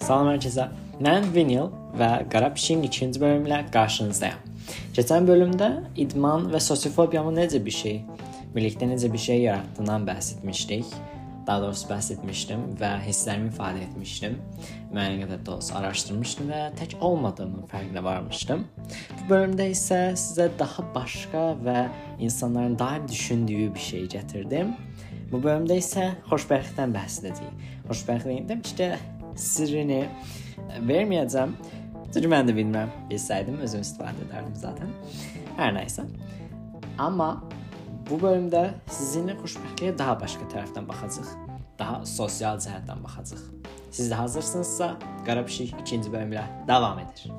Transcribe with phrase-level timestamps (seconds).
[0.00, 0.64] Salam hər kəsə.
[1.04, 1.66] Mən Vinil
[2.00, 4.40] və Qara Pişiyin ikinci bölümü ilə qarşınızdayam.
[4.96, 5.68] Keçən bölümdə
[6.00, 7.98] idman və sosiofobiyamı necə bir şey,
[8.54, 10.88] birlikdə necə bir şey yaratdığından bəhs etmişdik.
[11.46, 14.40] Daha doğrusu bəhs etmişdim və hisslərimi ifadə etmişdim.
[14.88, 18.66] Müəyyən qədər də olsa araşdırmışdım və tək olmadığımın fərqinə varmışdım.
[19.20, 21.88] Bu bölümdə isə sizə daha başqa və
[22.18, 24.72] insanların daim düşündüyü bir şey gətirdim.
[25.30, 27.72] Bu bölümdə isə xoşbəxtlikdən bəhs edəcəyik.
[27.90, 28.94] Xoşbəxtliyin demişdə
[29.36, 30.02] sirrini
[30.86, 31.54] verməyəcəm.
[32.10, 32.90] Çünki mən də bilmirəm.
[33.10, 34.92] Bilsəydim özüm istifadə edərdim zaten.
[35.58, 36.06] Hər nəysə.
[36.98, 37.30] Amma
[38.10, 41.30] bu bölümdə sizinlə xoşbəxtliyə daha başqa tərəfdən baxacağıq.
[41.78, 43.44] Daha sosial cəhətdən baxacağıq.
[43.90, 47.30] Siz də hazırsınızsa, Qara Pişik ikinci bölüm ilə davam edir.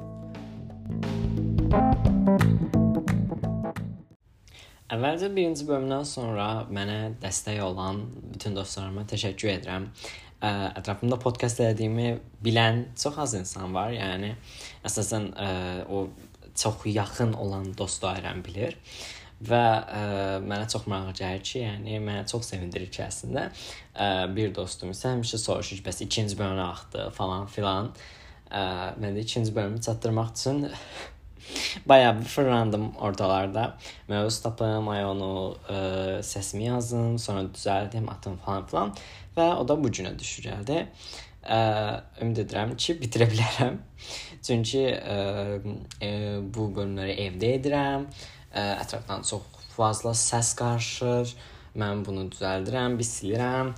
[4.91, 8.01] Əvvəlcə birinci bölümdən sonra mənə dəstək olan
[8.33, 9.87] bütün dostlarıma təşəkkür edirəm
[10.41, 12.11] ə, ətrafımda podkast elədiyimi
[12.43, 13.93] bilən çox az insan var.
[13.95, 14.33] Yəni
[14.87, 15.49] əsasən ə,
[15.89, 16.07] o
[16.57, 18.77] çox yaxın olan dost dairəm bilir
[19.41, 20.01] və ə,
[20.45, 25.15] mənə çox maraqlı gəlir ki, yəni mənə çox sevindirir ki, əslində ə, bir dostum isə
[25.15, 27.89] həmişə soruşur ki, bəs ikinci bölümə axdı falan filan.
[28.51, 28.61] Ə,
[29.01, 30.67] mən də ikinci bölümü çatdırmaq üçün
[31.85, 33.77] Bayağı bir fırlandım ortalarda.
[34.07, 35.31] Mövzu tapım, ay onu
[35.69, 35.79] ə,
[36.25, 38.93] səsimi yazdım, sonra düzəldim, atım falan filan
[39.37, 40.83] və o da bu günə düşür gəldi.
[41.41, 41.61] Ə,
[42.21, 43.79] ümid edirəm ki, bitirə bilərəm.
[44.45, 45.17] Çünki ə,
[46.01, 46.11] ə,
[46.53, 48.05] bu bölümləri evdə edirəm.
[48.51, 51.35] Ə, ətrafdan çox fazla səs qarışır.
[51.81, 53.75] Mən bunu düzəldirəm, bir silirəm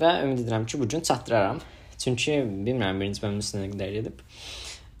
[0.00, 1.60] və ümid edirəm ki, bu gün çatdıraram.
[1.98, 2.32] Çünki
[2.66, 4.24] bilmirəm birinci bölümün üstünə qədər gedib.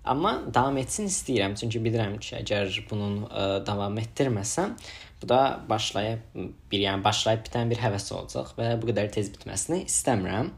[0.06, 4.76] Amma davam etsin istəyirəm, çünki bilirəm ki, əgər bunun ə, davam etdirməsəm,
[5.22, 6.36] bu da başlayıb
[6.70, 10.52] bir, yəni başlayıb bitən bir həvəs olacaq və bu qədər tez bitməsini istəmirəm.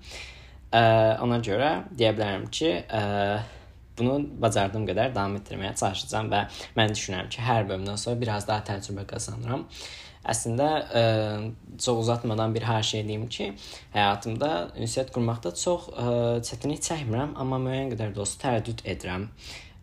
[0.69, 0.82] Ə,
[1.24, 3.04] ona görə deyə bilərəm ki, ə,
[3.98, 6.42] bunu bacardığım qədər davam etdirməyə çalışacağam və
[6.78, 9.64] mən düşünürəm ki, hər bölümdən sonra biraz daha təcrübə qazanıram.
[10.28, 10.69] Əslində
[11.00, 11.03] ə,
[11.81, 13.50] çox uzatmadan bir hər şey deyim ki,
[13.94, 16.12] həyatımda ünsiyyət qurmaqda çox ə,
[16.49, 19.28] çətinlik çəkmirəm, amma müəyyən qədər də olsa tərəddüd edirəm.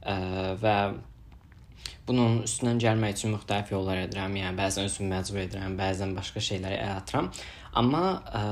[0.05, 0.15] Ə,
[0.61, 0.77] və
[2.07, 4.35] bunun üstündən gəlmək üçün müxtəlif yollar edirəm.
[4.41, 7.31] Yəni bəzən özümü məcbur edirəm, bəzən başqa şeyləri əl atıram.
[7.81, 8.43] Amma ə,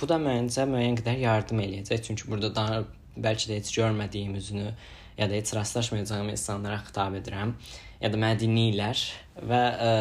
[0.00, 2.04] bu da məncə müəyyən qədər yardım eləyəcək.
[2.08, 2.84] Çünki burada da
[3.16, 4.70] bəlkə də heç görmədiyim üzünü
[5.18, 7.54] ya da heç rastlaşmayacağım insanlara xitab edirəm
[8.02, 9.02] ya da məni dinləyirlər
[9.50, 9.92] və ə,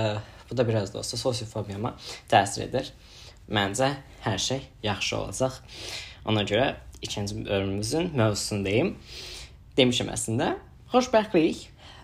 [0.53, 1.95] Bu da biraz da olsa sosiofobiyama
[2.29, 2.91] təsir edir.
[3.49, 3.87] Məncə
[4.21, 5.55] hər şey yaxşı olacaq.
[6.29, 8.91] Ona görə ikinci bölümümüzün mövzusunu deyim.
[9.77, 10.51] Demişəm əslində.
[10.91, 11.63] Xoşbəxtlik.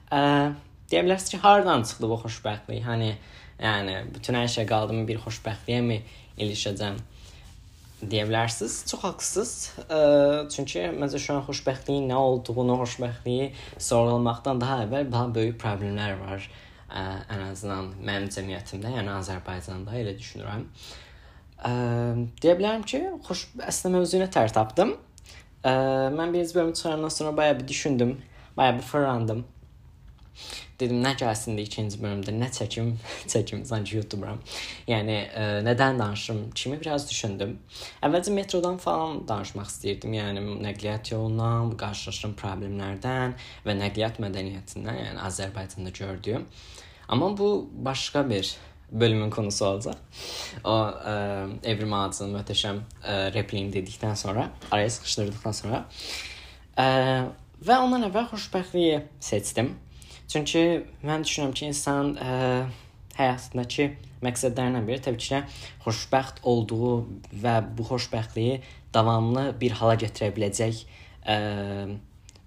[0.09, 0.21] Ə,
[0.89, 2.81] deyə bilərsiniz ki, hardan çıxdı bu xoşbəxtlik?
[2.87, 3.11] Hani
[3.61, 5.99] yəni bütün hər şey qaldımı bir xoşbəxtliyə mi
[6.41, 6.97] ilişəcəm?
[8.01, 8.79] deyə bilərsiniz.
[8.89, 9.53] Çox haqlısınız.
[10.55, 16.49] Çünki məncə şu an xoşbəxtliyin nə olduğunu, xoşbəxtliyi sorğulamaqdan daha əvvəl daha böyük problemlər var
[16.89, 17.03] ə,
[17.35, 20.65] ən azından mənim cəmiyyətimdə, yəni Azərbaycanda elə düşünürəm.
[21.59, 21.71] Ə,
[22.41, 24.95] deyə bilərəm ki, xoş əslində mövzunu tər tapdım.
[25.63, 25.71] Ə,
[26.15, 28.17] mən birinci bölümü çıxarandan sonra bayağı bir düşündüm,
[28.57, 29.45] bayağı bir fırlandım.
[30.79, 32.93] Dedim nə gəlsin də ikinci bölümdə nə çəkim,
[33.31, 34.39] çəkim sanki YouTuberam.
[34.87, 37.57] Yəni ə, e, nədən danışım kimi biraz düşündüm.
[38.05, 40.15] Əvvəlcə metrodan falan danışmaq istəyirdim.
[40.15, 43.35] Yəni nəqliyyat yolundan, qarşılaşdığım problemlərdən
[43.67, 46.47] və nəqliyyat mədəniyyətindən, yəni Azərbaycanda gördüyüm.
[47.09, 48.55] Amma bu başqa bir
[48.91, 49.97] bölümün konusu olacaq.
[50.63, 51.13] O ə,
[51.63, 55.79] e, Evrim Ağacının möhtəşəm ə, e, repliyini dedikdən sonra, araya sıxışdırdıqdan sonra
[56.77, 56.85] ə,
[57.65, 59.73] və ondan əvvəl xoşbəxtliyi seçdim.
[60.29, 60.63] Çünki
[61.05, 62.33] mən düşünürəm ki, insan ə,
[63.17, 63.89] həyatındakı
[64.25, 65.41] məqsədlərindən biri təbii ki,
[65.85, 66.93] xoşbəxt olduğu
[67.43, 68.61] və bu xoşbəxtliyi
[68.93, 70.85] davamlı bir hala gətirə biləcək
[71.25, 71.37] ə,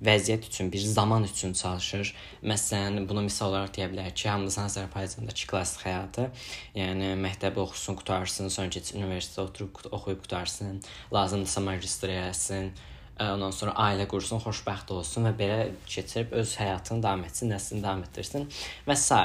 [0.03, 2.15] vəziyyət üçün, bir zaman üçün çalışır.
[2.43, 6.29] Məsələn, bunu misal olaraq deyə bilərik ki, hamımızın Azərbaycandakı klassik həyatı,
[6.77, 10.81] yəni məktəbi oxusun, qutarsın, sonra keçib universitetə oturub oxuyub qutarsın,
[11.15, 12.73] lazımdırsa magistr eləsin,
[13.21, 18.03] ondan sonra ailə qursun, xoşbəxt olsun və belə keçirib öz həyatını davam etsin, nəslini davam
[18.09, 18.49] etdirsin
[18.89, 19.23] və s.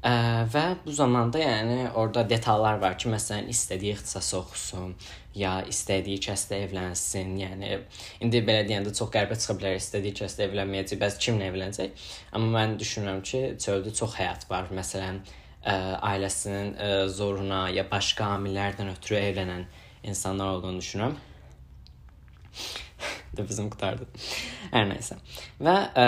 [0.00, 0.12] Ə,
[0.48, 4.94] və bu zamanda yəni orada detallar var ki, məsələn, istədiyi ixtisası oxusun,
[5.36, 7.34] ya istədiyi kəsdə evlənsin.
[7.40, 7.70] Yəni
[8.24, 12.08] indi belə deyəndə çox qəribə çıxa bilər, istədiyi kəsdə evlənməyəcək, bəs kimlə evlənəcək?
[12.38, 14.70] Amma mən düşünürəm ki, çöldə çox həyat var.
[14.74, 15.22] Məsələn,
[15.62, 15.76] ə,
[16.12, 19.66] ailəsinin ə, zoruna ya başqa amillərdən ötürü evlənən
[20.02, 21.18] insanlar olduğunu düşünürəm.
[23.38, 24.06] Nefesim qutardı.
[24.72, 25.16] Hər nəysə.
[25.62, 26.06] Və ə,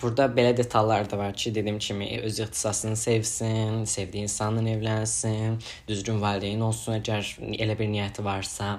[0.00, 5.56] burada belə detallar da var ki, dediyim kimi öz ixtisasını sevsin, sevdiyi insanla evlənsin,
[5.88, 8.74] düzgün valideyn olsun əgər elə bir niyyəti varsa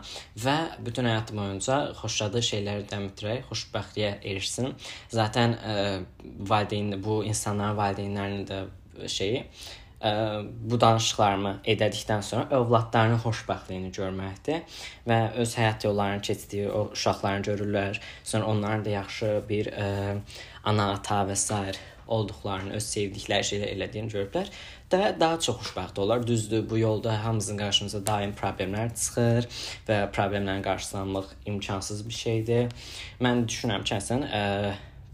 [0.46, 4.76] və bütün həyatı boyunca xoşladığı şeylərdən ötürü xoşbəxtliyə erişsin.
[5.10, 5.80] Zaten ə,
[6.54, 8.64] valideyn bu insanların valideynlərinin də
[9.08, 9.46] şeyi
[10.02, 10.14] ə,
[10.72, 18.02] bu danışıqlarımı edədikdən sonra övladlarının xoşbəxtliyini görməkdir və öz həyat yollarını keçdiyi o uşaqlarını görürlər.
[18.24, 20.18] Sonra onların da yaxşı bir ə,
[20.64, 21.80] ana, ata və s.
[22.10, 24.48] olduqlarını, öz sevdikləri şeylər elədiyini görüblər
[24.90, 26.24] və daha çox xoşbəxt olar.
[26.28, 29.46] Düzdür, bu yolda hamımızın qarşımıza daim problemlər çıxır
[29.86, 32.72] və problemlərin qarşısını almaq imkansız bir şeydir.
[33.22, 34.26] Mən düşünürəm ki, əslən,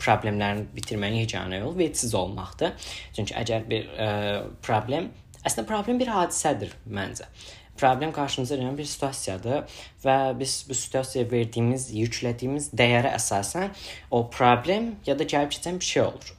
[0.01, 2.89] problemlərini bitirməyin yeganə yolu vecsiz olmaqdır.
[3.17, 5.11] Çünki əgər bir ə, e, problem,
[5.43, 7.29] əslində problem bir hadisədir məncə.
[7.75, 13.73] Problem qarşımıza gələn bir situasiyadır və biz bu situasiyaya verdiyimiz, yüklədiyimiz dəyərə əsasən
[14.15, 16.31] o problem ya da gəlib keçən bir şey olur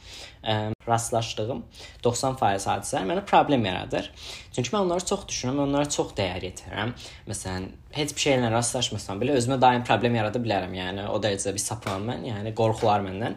[0.47, 0.57] ə,
[0.87, 1.63] rastlaşdığım
[2.05, 4.11] 90% hadisələr mənə problem yaradır.
[4.55, 6.93] Çünki mən onları çox düşünürəm, onlara çox dəyər yetirirəm.
[7.31, 10.77] Məsələn, heç bir şeylə rastlaşmasam belə özümə daim problem yarada bilərəm.
[10.79, 13.37] Yəni o dərəcədə bir sapıram mən, yəni qorxular məndən.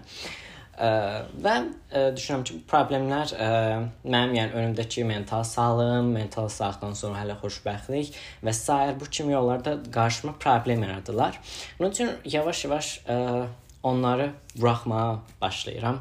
[0.80, 0.90] Ə,
[1.44, 3.50] və ə, düşünürəm ki, problemlər ə,
[4.06, 8.14] mənim yəni önümdəki mental sağlığım, mental sağlıqdan sonra hələ xoşbəxtlik
[8.46, 8.78] və s.
[9.02, 11.40] bu kimi yollarda qarşıma problem yaradılar.
[11.80, 13.00] Bunun üçün yavaş-yavaş
[13.84, 16.00] onları buraxmağa başlayıram.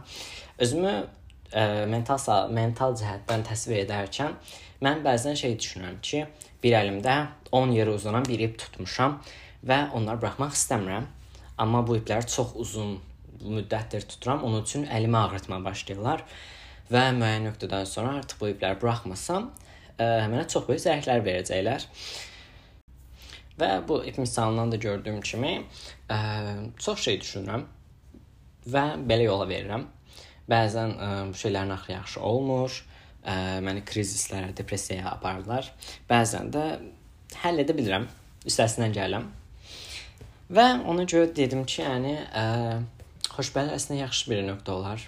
[0.59, 1.05] Özümü ə,
[1.53, 4.35] e, mental mental cəhətdən təsvir edərkən
[4.83, 6.25] mən bəzən şey düşünürəm ki,
[6.63, 7.15] bir əlimdə
[7.55, 9.21] 10 yerə uzanan bir ip tutmuşam
[9.67, 11.07] və onları buraxmaq istəmirəm.
[11.59, 12.97] Amma bu ipləri çox uzun
[13.43, 14.43] müddətdir tuturam.
[14.45, 16.25] Onun üçün əlimi ağrıtmağa başlayırlar
[16.91, 19.51] və müəyyən nöqtədən sonra artıq bu ipləri buraxmasam,
[19.95, 21.87] ə, e, mənə çox böyük zərərlər verəcəklər.
[23.59, 25.55] Və bu ip misalından da gördüyüm kimi,
[26.11, 27.67] ə, e, çox şey düşünürəm
[28.75, 29.87] və belə yola verirəm.
[30.49, 32.79] Bəzən ə, e, bu şeylərin axırı yaxşı olmur.
[33.23, 35.69] Ə, e, məni krizislərə, depressiyaya aparırlar.
[36.09, 36.65] Bəzən də
[37.43, 38.09] həll edə bilirəm,
[38.49, 39.29] üstəsindən gəlirəm.
[40.49, 45.05] Və ona görə dedim ki, yəni ə, e, xoşbəxtlik əslində yaxşı bir nöqtə olar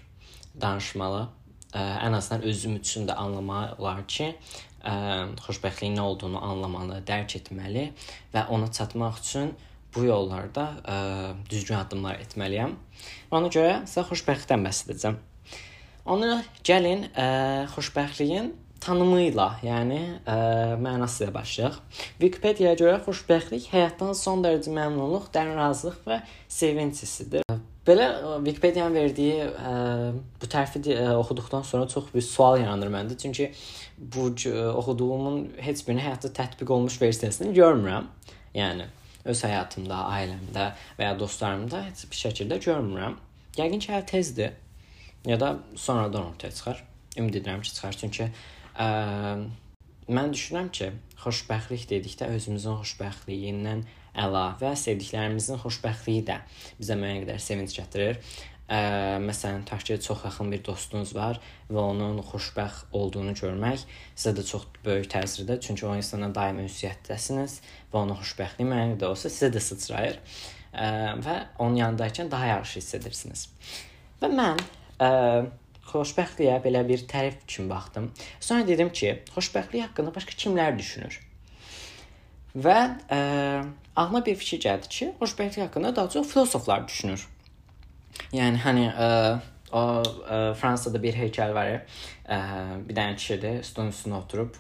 [0.61, 1.23] danışmalı.
[1.71, 4.35] Ə, ən azından özüm üçün də anlamaq olar ki,
[4.85, 4.93] ə,
[5.47, 7.89] xoşbəxtliyin nə olduğunu anlamalı, dərk etməli
[8.35, 9.55] və ona çatmaq üçün
[9.95, 11.01] bu yollarda ə,
[11.49, 12.77] düzgün addımlar etməliyəm.
[13.35, 15.19] Ona görə sizə xoşbəxtlikdən bəhs edəcəm.
[16.09, 17.27] Ona gəlin ə,
[17.75, 20.37] xoşbəxtliyin tanımı ilə, yəni ə,
[20.81, 21.75] mənası ilə başlayaq.
[22.23, 27.45] Wikipediyaya görə xoşbəxtlik həyatdan son dərəcə məmnunluq, dərin razılıq və sevinc hissidir.
[27.85, 28.07] Belə
[28.47, 29.75] Wikipediyanın verdiyi ə,
[30.41, 33.19] bu tərfi ə, oxuduqdan sonra çox bir sual yaranır məndə.
[33.21, 33.51] Çünki
[34.01, 38.09] bu ə, oxuduğumun heç birini həyatda tətbiq olunmuş versiyasını görmürəm.
[38.57, 38.89] Yəni
[39.29, 43.21] öz həyatımda, ailəmdə və ya dostlarımda heç bir şəkildə görmürəm.
[43.61, 44.57] Yəqin ki, hələ tezdir
[45.27, 46.85] ya da sonradan ortaya çıxar.
[47.19, 47.97] Ümid edirəm ki, çıxar.
[48.01, 48.29] Çünki
[48.79, 48.87] ə,
[50.09, 53.83] mən düşünürəm ki, xoşbəxtlik dedikdə özümüzün xoşbəxtliyindən
[54.21, 56.39] əlavə sevdiklərimizin xoşbəxtliyi də
[56.79, 58.23] bizə müəyyən qədər sevinc gətirir.
[58.71, 63.85] Ə, məsələn, tutaq ki, çox yaxın bir dostunuz var və onun xoşbəxt olduğunu görmək
[64.15, 65.61] sizə də çox böyük təsirdir.
[65.61, 67.61] Çünki o insanla daim ünsiyyətdəsiniz
[67.93, 70.21] və onun xoşbəxtliyi müəyyən də olsa sizə də sıçrayır.
[70.71, 70.87] Ə,
[71.27, 73.49] və onun yanındaykən daha yaxşı hiss edirsiniz.
[74.23, 74.63] Və mən
[75.01, 75.11] ə,
[75.91, 78.11] xoşbəxtliyə belə bir tərif kimi baxdım.
[78.41, 81.19] Sonra dedim ki, xoşbəxtlik haqqında başqa kimlər düşünür?
[82.55, 82.79] Və
[83.11, 83.21] ə,
[83.97, 87.27] ağlıma bir fikir gəldi ki, xoşbəxtlik haqqında daha çox filosoflar düşünür.
[88.37, 89.11] Yəni hani ə,
[89.73, 91.77] o ə, Fransada bir heykəl var.
[92.27, 92.41] Ə,
[92.87, 94.57] bir dənə kişidir, stolun üstünə oturub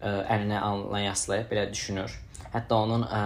[0.00, 2.16] ə, əlinə alnına yaslayıb belə düşünür.
[2.54, 3.22] Hətta onun ə,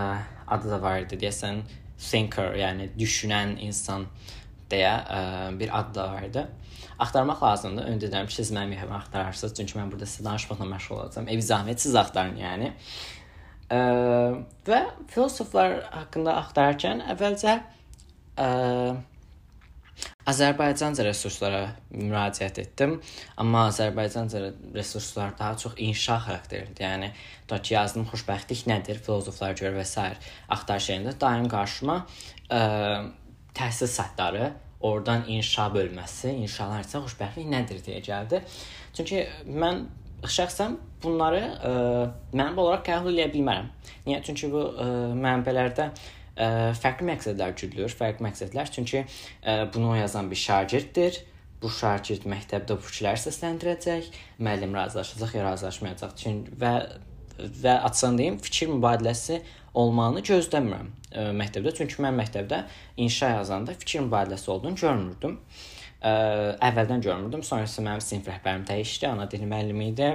[0.54, 1.62] adı da var idi, deyəsən
[2.04, 4.09] thinker, yəni düşünən insan
[4.73, 6.44] deyə ə, e, bir ad da var idi.
[6.99, 7.88] Axtarmaq lazımdır.
[7.90, 11.30] Öndə deyirəm siz mənim evimi axtararsınız, çünki mən burada sizə danışmaqla məşğul olacağam.
[11.35, 12.71] Evi zəhmət siz axtarın, yəni.
[12.75, 13.80] Ə, e,
[14.68, 18.94] və filosoflar haqqında axtararkən əvvəlcə ə, e,
[20.30, 22.94] Azərbaycanca resurslara müraciət etdim,
[23.40, 24.40] amma Azərbaycanca
[24.75, 26.80] resurslar daha çox inşa xarakterlidir.
[26.80, 27.11] Yəni
[27.50, 30.06] ta ki yazdım xoşbəxtlik nədir, filozoflar görə və s.
[30.56, 31.99] axtarış yerində daim qarşıma
[32.49, 32.62] ə,
[33.56, 34.49] təhsil sətləri,
[34.84, 38.40] oradan inşa bölməsi, inşalar isə xoşbəxtlik nədir deyə gəldi.
[38.96, 39.87] Çünki mən
[40.25, 43.70] şəxsən bunları ə, e, mənbə olaraq qəbul edə bilmərəm.
[44.06, 44.20] Niyə?
[44.26, 45.94] Çünki bu ə, e, mənbələrdə ə,
[46.37, 46.49] e,
[46.80, 48.73] fərqli məqsədlər güdülür, fərqli məqsədlər.
[48.76, 51.20] Çünki ə, bunu yazan bir şagirddir.
[51.62, 54.08] Bu şagird məktəbdə bu fikirləri səsləndirəcək,
[54.44, 56.16] müəllim razılaşacaq ya razılaşmayacaq.
[56.20, 56.75] Çünki və
[57.34, 59.40] və açıqdan deyim, fikir mübadiləsi
[59.75, 61.75] olmağını gözləmirəm ə, məktəbdə.
[61.78, 62.64] Çünki mən məktəbdə
[63.04, 65.38] inşa yazanda fikir mübadiləsi olduğunu görmürdüm.
[66.04, 66.12] Ə,
[66.71, 67.43] əvvəldən görmürdüm.
[67.47, 70.11] Sonrası mənim sinif rəhbərim dəyişdi, ana dili müəllimi idi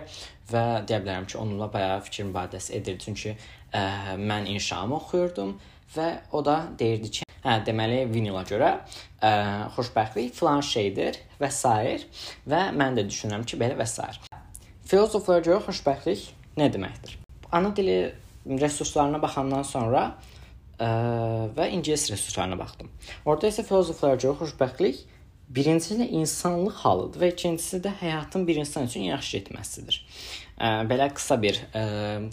[0.52, 3.10] və deyə bilərəm ki, onunla bayağı fikir mübadiləsi edirdi.
[3.10, 5.58] Çünki ə, mən inşamı oxuyurdum
[5.96, 8.72] və o da deyirdi ki, hə, deməli Vinila görə
[9.22, 9.32] ə,
[9.76, 11.76] xoşbəxtlik filan şeydir və s.
[12.50, 14.06] və mən də düşünürəm ki, belə və s.
[14.90, 17.18] Filozoflara görə xoşbəxtlik nə deməkdir?
[17.52, 18.00] Ana dili
[18.46, 20.04] resurslarına baxandan sonra
[20.80, 20.90] ə,
[21.58, 22.92] və ingilis resurslarına baxdım.
[23.26, 25.06] Orada isə filozoflara görə xoşbəxtlik
[25.50, 30.04] birincisi də insanlıq halıdır və ikincisi də həyatın bir insan üçün yaxşı getməsidir.
[30.60, 31.82] Belə qısa bir ə,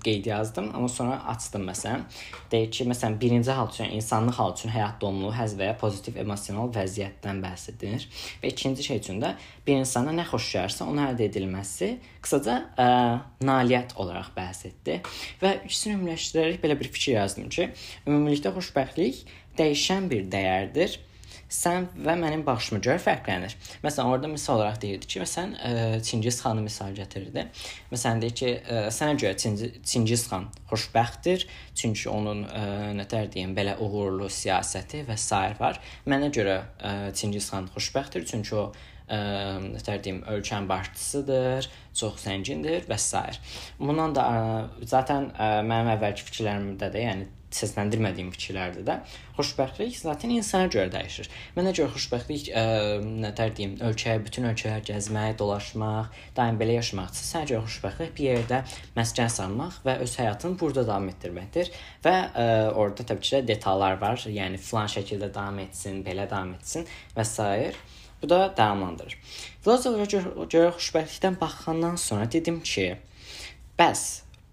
[0.03, 2.03] qeyd yazdım, amma sonra açdım məsələn.
[2.51, 6.19] Deyir ki, məsələn, birinci hal üçün insanlıq halı üçün həyat donluğu, həzz və ya pozitiv
[6.23, 8.09] emosional vəziyyətdən bəhs edilir.
[8.43, 9.33] Və ikinci şey üçün də
[9.67, 11.93] bir insana nə xoş gəlirsə, onun əldə edilməsi
[12.27, 12.91] qısaca ə,
[13.47, 15.01] nailiyyət olaraq bəhs etdi.
[15.43, 17.71] Və ikisini ümumiləşdirərək belə bir fikir yazdım ki,
[18.09, 19.23] ümumilikdə xoşbəxtlik
[19.57, 20.99] dəyişən bir dəyərdir
[21.53, 23.55] sən və mənim baxışıma görə fərqlənir.
[23.85, 27.47] Məsələn, orada misal olaraq deyirdi ki, məsələn, ə, e, Çingiz xanı misal gətirirdi.
[27.93, 31.47] Məsələn, deyir ki, ə, e, sənə görə Çingiz xan xoşbəxtdir,
[31.79, 35.31] çünki onun ə, e, nətər deyim, belə uğurlu siyasəti və s.
[35.61, 35.81] var.
[36.07, 38.67] Mənə görə ə, Çingiz xan xoşbəxtdir, çünki o
[39.07, 39.21] ə,
[39.71, 43.23] nətər deyim, ölkənin başçısıdır, çox zəngindir və s.
[43.79, 44.45] Bundan da ə,
[44.83, 48.97] zaten ə, mənim əvvəlki fikirlərimdə də, yəni səsləndirmədiyim fikirlərdə də
[49.37, 51.29] xoşbəxtlik zaten insana görə dəyişir.
[51.57, 52.65] Mənə görə xoşbəxtlik ə,
[53.25, 57.27] nətər deyim, ölkəyə, bütün ölkələr gəzmək, dolaşmaq, daim belə yaşamaqdır.
[57.31, 58.63] Sənə görə xoşbəxtlik bir yerdə
[58.97, 61.73] məskən salmaq və öz həyatını burada davam etdirməkdir.
[62.07, 64.25] Və ə, orada təbii ki, də detallar var.
[64.41, 67.73] Yəni filan şəkildə davam etsin, belə davam etsin və s.
[68.23, 69.17] Bu da davamlandırır.
[69.65, 72.95] Filozoflara görə xoşbəxtlikdən baxandan sonra dedim ki,
[73.79, 74.05] bəs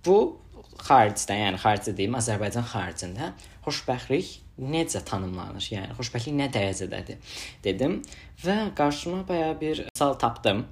[0.06, 0.43] bu
[0.84, 3.34] xaricdən, yəni xaricdə deyim, Azərbaycan xaricində
[3.66, 5.68] xoşbəxtlik necə tanımlanır?
[5.74, 7.36] Yəni xoşbəxtlik nə dərəcədədir?
[7.64, 8.02] dedim
[8.44, 10.66] və qarşıma baya bir misal tapdım.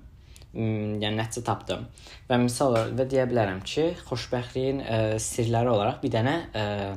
[0.52, 1.86] Hmm, yəni nəticə tapdım.
[2.28, 6.90] Və misal və deyə bilərəm ki, xoşbəxtliyin ə, e, sirləri olaraq bir dənə ə, e,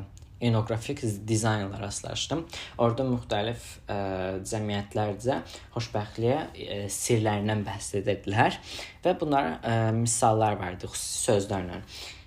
[0.48, 2.42] etnoqrafik dizaynla rastlaşdım.
[2.82, 5.38] Orda müxtəlif ə, e, cəmiyyətlərcə
[5.76, 8.58] xoşbəxtliyə ə, sirlərindən bəhs edirdilər
[9.06, 11.78] və bunlar ə, misallar var idi xüsusi sözlərlə.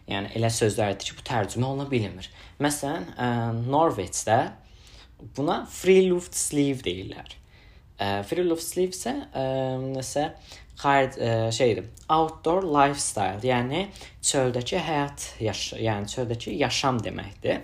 [0.07, 2.29] Yəni elə sözlərdir ki, bu tərcümə oluna bilmir.
[2.63, 3.27] Məsələn, ə,
[3.67, 4.37] Norveçdə
[5.35, 7.35] buna free luft sleeve deyirlər.
[7.97, 9.43] Ə, free luft sleeve isə ə,
[9.83, 10.29] nəsə
[10.79, 13.87] xaric ə, şeydir, outdoor lifestyle, yəni
[14.23, 17.63] çöldəki həyat yaş, yəni çöldəki yaşam deməkdir.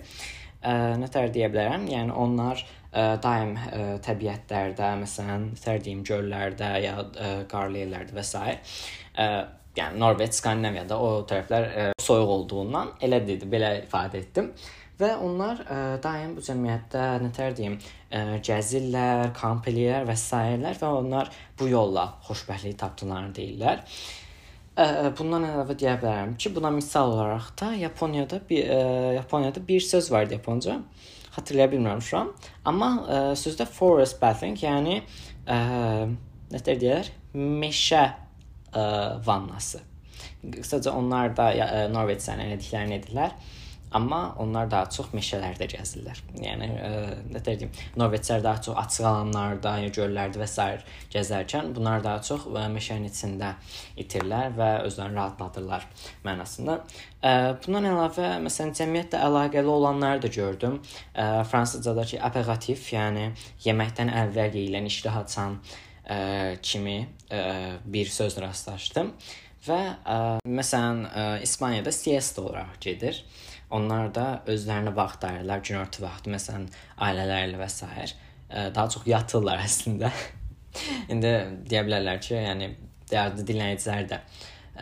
[0.60, 1.88] Ə, nətər deyə bilərəm?
[1.94, 8.26] Yəni onlar ə, daim ə, təbiətlərdə, məsələn, nətər deyim, göllərdə ya ə, qarlı yerlərdə və
[8.26, 8.34] s.
[9.14, 9.28] Ə,
[9.76, 14.50] yəni Norveç, Skandinaviyada o tərəflər ə, e, soyuq olduğundan elə dedi, belə ifadə etdim.
[15.00, 20.18] Və onlar ə, e, daim bu cəmiyyətdə nətər deyim, ə, e, gəzirlər, kamp eləyirlər və
[20.18, 20.42] s.
[20.82, 23.82] və onlar bu yolla xoşbəxtlik tapdılarını deyirlər.
[24.74, 24.86] Ə,
[25.18, 28.80] bundan əlavə deyə bilərəm ki, buna misal olaraq da Yaponiyada bir ə,
[29.18, 30.80] Yaponiyada bir söz var Yaponca.
[31.34, 32.34] Xatırlaya bilmirəm şu an.
[32.64, 35.00] Amma ə, sözdə forest bathing, yəni
[35.50, 35.56] ə,
[36.54, 37.10] nətər deyirlər?
[37.34, 38.04] Meşə
[38.74, 38.86] ə,
[39.26, 39.82] vannası.
[40.44, 43.36] Qısaca onlar da ə, Norveç sənədiklərini edirlər.
[43.94, 46.18] Amma onlar daha çox meşələrdə gəzirlər.
[46.42, 46.88] Yəni ə,
[47.30, 50.66] nə deyim, Norveçlər daha çox açıq alanlarda, ya göllərdə və s.
[51.14, 53.52] gəzərkən bunlar daha çox ə, meşənin içində
[53.94, 55.86] itirlər və özlərini rahatladırlar
[56.26, 56.80] mənasında.
[57.22, 60.80] Ə, bundan əlavə məsələn cəmiyyətlə əlaqəli olanları da gördüm.
[61.14, 63.30] Fransızcadakı aperativ, yəni
[63.62, 65.83] yeməkdən əvvəl yeyilən iştah açan ə,
[66.62, 66.98] kimi
[67.32, 67.40] ə,
[67.84, 69.12] bir söz rastlaşdım
[69.64, 73.22] və ə, məsələn ə, İspaniyada siesta olaraq gedir.
[73.74, 76.66] Onlar da özlərinə vaxt ayırırlar, günorta vaxtı məsələn
[77.06, 77.88] ailələrlə və s.
[77.88, 80.12] Ə, daha çox yatırlar əslində.
[81.12, 81.32] İndi
[81.70, 82.74] deyə bilərlər ki, yəni
[83.10, 84.20] dəyərli dinləyicilər də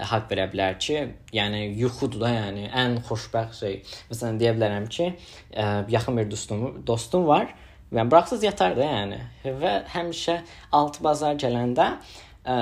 [0.09, 1.01] haqq verə bilər ki,
[1.37, 3.81] yəni yuxudur da, yəni ən xoşbəxt şey.
[4.11, 5.11] Məsələn deyə bilərəm ki,
[5.53, 7.53] ə, yaxın bir dostum dostum var
[7.93, 9.19] Yəni buraxsız yatar da yəni.
[9.61, 10.39] Və həmişə
[10.73, 12.55] 6 bazar gələndə ə,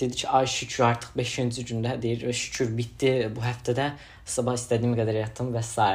[0.00, 3.90] dedi ki, ay şükür artıq 5-ci gündə deyir, şükür bitdi bu həftədə
[4.24, 5.90] sabah istədiyim qədər yatdım və s.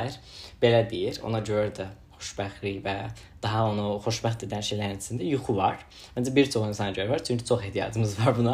[0.62, 1.18] belə deyir.
[1.26, 1.88] Ona görə də
[2.22, 2.96] xoşbəxtlik və
[3.42, 5.82] daha onu xoşbəxt edən şeylərin içində yuxu var.
[6.16, 8.54] Məncə bir çox insana görə var, çünki çox ehtiyacımız var buna.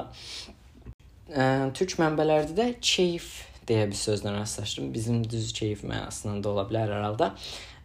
[1.27, 1.43] Ə,
[1.75, 3.27] türk mənbələrdə də keyf
[3.67, 4.93] deyə bir sözlə rastlaşdım.
[4.93, 7.29] Bizim düz keyf mənasında ola bilər hər halda.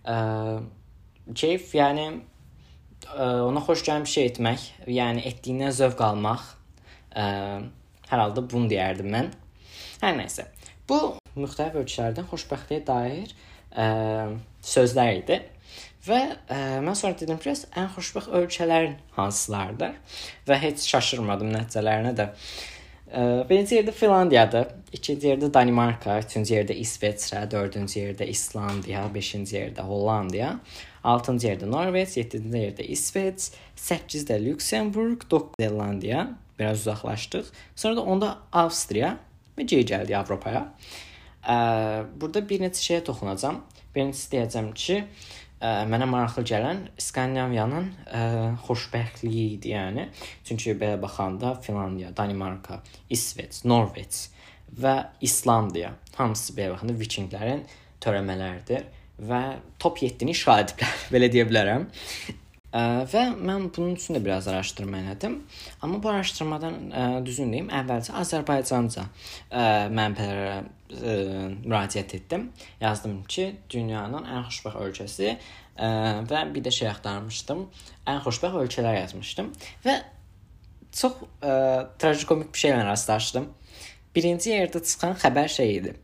[0.07, 0.15] Ə,
[1.31, 2.19] keyf, yəni ə,
[3.15, 6.45] e, ona xoş gələn bir şey etmək, yəni etdiyindən zövq almaq.
[7.13, 9.31] Ə, e, hər halda bunu deyərdim mən.
[10.03, 10.49] Hər nəsə.
[10.91, 10.99] Bu
[11.39, 13.33] müxtəlif ölkələrdən xoşbəxtliyə dair
[13.71, 13.87] ə,
[14.67, 15.41] sözlər idi.
[16.03, 16.19] Və
[16.51, 19.95] ə, mən sonra dedim ki, ən xoşbəxt ölkələrin hansılardır?
[20.49, 22.27] Və heç şaşırmadım nəticələrinə də.
[23.13, 29.87] Ə, birinci yerdə Finlandiyadır, ikinci yerdə Danimarka, üçüncü yerdə İsveçrə, dördüncü yerdə İslandiya, beşinci yerdə
[29.87, 30.57] Hollandiya,
[31.05, 36.27] altıncı yerdə Norveç, yeddinci yerdə İsveç, səkkizdə Lüksemburq, doqquz Zelandiya,
[36.59, 37.53] biraz uzaqlaşdıq.
[37.77, 39.17] Sonra da onda Avstriya
[39.59, 40.67] və geri gəldik Avropaya.
[41.43, 41.57] Ə,
[42.21, 43.63] burada bir neçə şeyə toxunacağam.
[43.95, 45.01] Birincisi deyəcəm ki,
[45.59, 48.23] ə, mənə maraqlı gələn Skandinaviyanın ə,
[48.69, 50.09] xoşbəxtliyi idi, yəni.
[50.47, 54.29] Çünki belə baxanda Finlandiya, Danimarka, İsveç, Norveç
[54.81, 57.67] və İslandiya hamısı belə baxanda vikinglərin
[58.03, 58.87] törəmələridir
[59.29, 59.43] və
[59.83, 61.89] top 7-ni işğal ediblər, belə deyə bilərəm.
[62.73, 65.35] Və mən bunun üçün də biraz araşdırma elədim.
[65.85, 71.17] Amma bu araşdırmadan ə, düzün deyim, əvvəlcə Azərbaycanca ə, mənbələrə ə,
[71.67, 72.47] müraciət etdim.
[72.81, 75.91] Yazdım ki, dünyanın ən xoşbəxt ölkəsi ə,
[76.33, 77.67] və bir də şey axtarmışdım.
[78.09, 79.53] Ən xoşbəxt ölkələr yazmışdım
[79.85, 79.99] və
[80.97, 81.53] çox ə,
[82.01, 83.53] trajikomik bir şeylə rastlaşdım.
[84.17, 85.95] Birinci yerdə çıxan xəbər şey idi.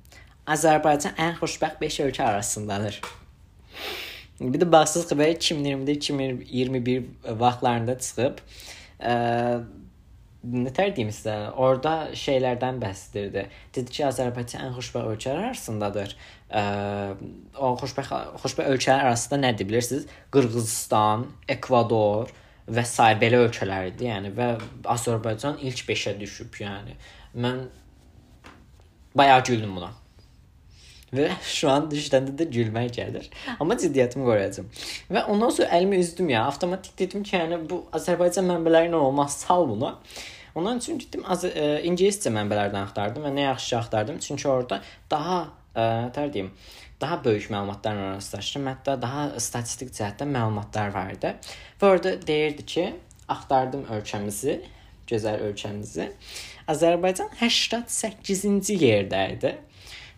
[0.55, 3.01] Azərbaycan ən xoşbəxt 5 ölkə arasındadır.
[4.41, 8.39] Bir də baxsız xəbər 2020-2021 vaxtlarında çıxıb
[9.03, 9.15] ə,
[10.47, 13.45] nə tər deyim sizə, orada şeylərdən bəhs edirdi.
[13.75, 16.15] Dedi ki, Azərbaycan ən xoşbəxt ölkələr arasındadır.
[16.49, 16.63] Ə,
[17.59, 20.07] o xoşbəxt xoşbəxt ölkələr arasında nədir bilirsiniz?
[20.35, 21.27] Qırğızistan,
[21.57, 22.33] Ekvador
[22.69, 23.11] və s.
[23.21, 24.53] belə ölkələr idi, yəni və
[24.97, 26.97] Azərbaycan ilk 5-ə düşüb, yəni.
[27.35, 27.65] Mən
[29.19, 29.93] bayağı güldüm buna.
[31.15, 33.29] Və şu an düşəndə də gülmək gəlir.
[33.57, 34.67] Amma ciddiyyətimi qoruyacağam.
[35.15, 36.43] Və ondan sonra əlimi üzdüm ya.
[36.51, 39.95] Avtomatik dedim ki, yəni bu Azərbaycan mənbələri nə olmaz, sal bunu.
[40.59, 44.19] Ondan üçün getdim az ə, e, ingiliscə mənbələrdən axtardım və nə yaxşı axtardım.
[44.25, 45.49] Çünki orada daha ə,
[45.81, 45.87] e,
[46.17, 46.51] tər deyim,
[47.01, 48.69] daha böyük məlumatlarla rastlaşdım.
[48.69, 51.33] Hətta daha statistik cəhətdən məlumatlar var idi.
[51.81, 52.87] Və orada deyirdi ki,
[53.33, 54.59] axtardım ölkəmizi,
[55.09, 56.11] gözəl ölkəmizi.
[56.69, 59.55] Azərbaycan 88-ci yerdə idi.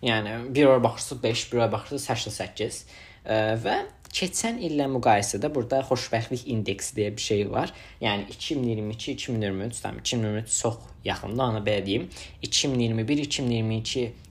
[0.03, 2.85] Yəni bir ora baxırsınız 5, bir ora baxırsınız 88
[3.25, 3.77] ə, və
[4.11, 7.73] keçən illə müqayisədə burada xoşbəxtlik indeksi deyə bir şey var.
[8.01, 12.09] Yəni 2022, 2023, tam 2023 çox yaxında ona belə deyim.
[12.43, 14.30] 2021, 2022 ə, e,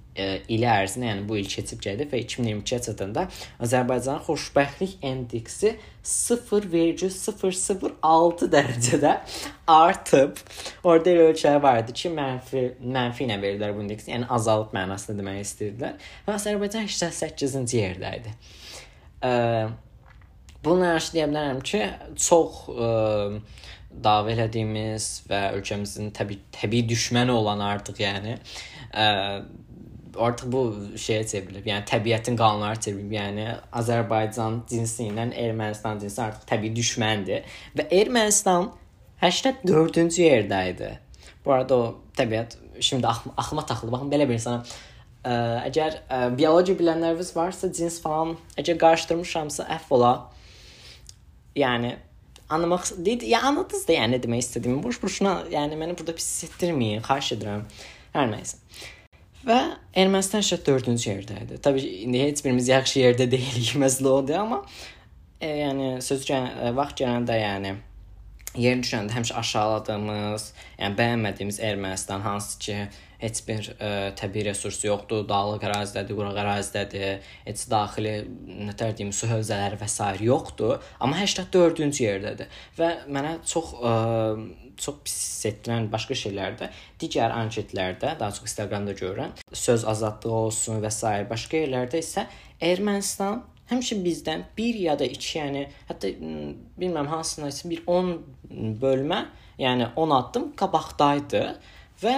[0.51, 3.21] ili ərzində, yəni bu il keçib gəldi və 2022-yə çatanda
[3.65, 5.69] Azərbaycanın xoşbəxtlik indeksi
[6.09, 9.13] 0,006 dərəcədə
[9.69, 10.31] artıb.
[10.83, 15.13] Orada elə ölçülər var idi ki, mənfi mənfi ilə verirlər bu indeksi, yəni azalıb mənasında
[15.19, 15.93] demək istəyirdilər.
[16.25, 18.31] Və Azərbaycan 88-ci yerdə idi.
[19.25, 19.27] Ə,
[20.63, 21.79] Bunu yaxşı deyə bilərəm ki,
[22.19, 22.87] çox ə,
[24.03, 29.05] dava elədiyimiz və ölkəmizin təbii təbii düşməni olan artıq, yəni ə,
[30.17, 30.61] artıq bu
[30.97, 31.65] şeyə çevrilib.
[31.69, 33.13] Yəni təbiətin qanunları çevrilib.
[33.13, 33.47] Yəni
[33.81, 38.71] Azərbaycan cinsi ilə Ermənistan cinsi artıq təbii düşməndir və Ermənistan
[39.21, 40.91] 84-cü yerdə idi.
[41.45, 43.91] Bu arada o təbiət şimdi axlıma taxıldı.
[43.91, 44.63] Baxın belə bir insana
[45.23, 45.33] ə,
[45.69, 50.13] əgər ə, biologiya bilənləriniz varsa, cins falan əgər qarışdırmışamsa əfv ola.
[51.59, 51.95] Yəni
[52.49, 54.81] anlamaq deyil, ya anladınız da yəni demək istədiyimi.
[54.83, 57.65] Boş-boşuna yəni məni burada pis hiss etdirməyin, xahiş edirəm.
[58.15, 58.57] Hər nəysə.
[59.47, 59.59] Və
[59.95, 61.59] Ermənistan 4-cü yerdə idi.
[61.63, 64.63] Təbii indi heç birimiz yaxşı yerdə deyilik, məsələ odur, amma
[65.39, 67.77] e, yəni söz gələn e, vaxt gələndə yəni
[68.59, 70.47] yer düşəndə həmişə aşağıladığımız,
[70.79, 72.77] yəni bəyənmədiyimiz Ermənistan hansı ki
[73.19, 78.15] heç bir ə, e, təbii resurs yoxdur, dağlıq ərazidədir, quraq ərazidədir, heç daxili
[78.69, 80.09] nətər deyim, su hövzələri və s.
[80.23, 82.61] yoxdur, amma 84-cü yerdədir.
[82.79, 83.93] Və mənə çox ə,
[84.81, 89.35] çox pis hiss etdirən başqa şeylərdə digər anketlərdə, daha çox Instagramda görürəm.
[89.53, 91.13] Söz azadlığı olsun və s.
[91.29, 92.25] başqa yerlərdə isə
[92.61, 96.11] Ermənistan həmişə bizdən 1 ya da 2, yəni hətta
[96.79, 98.13] bilmirəm hansına isə bir 10
[98.81, 99.23] bölmə,
[99.61, 101.43] yəni 10 addım qabaqdaydı
[102.03, 102.15] və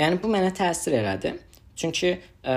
[0.00, 1.36] yəni bu mənə təsir elədi.
[1.76, 2.10] Çünki
[2.46, 2.56] ə,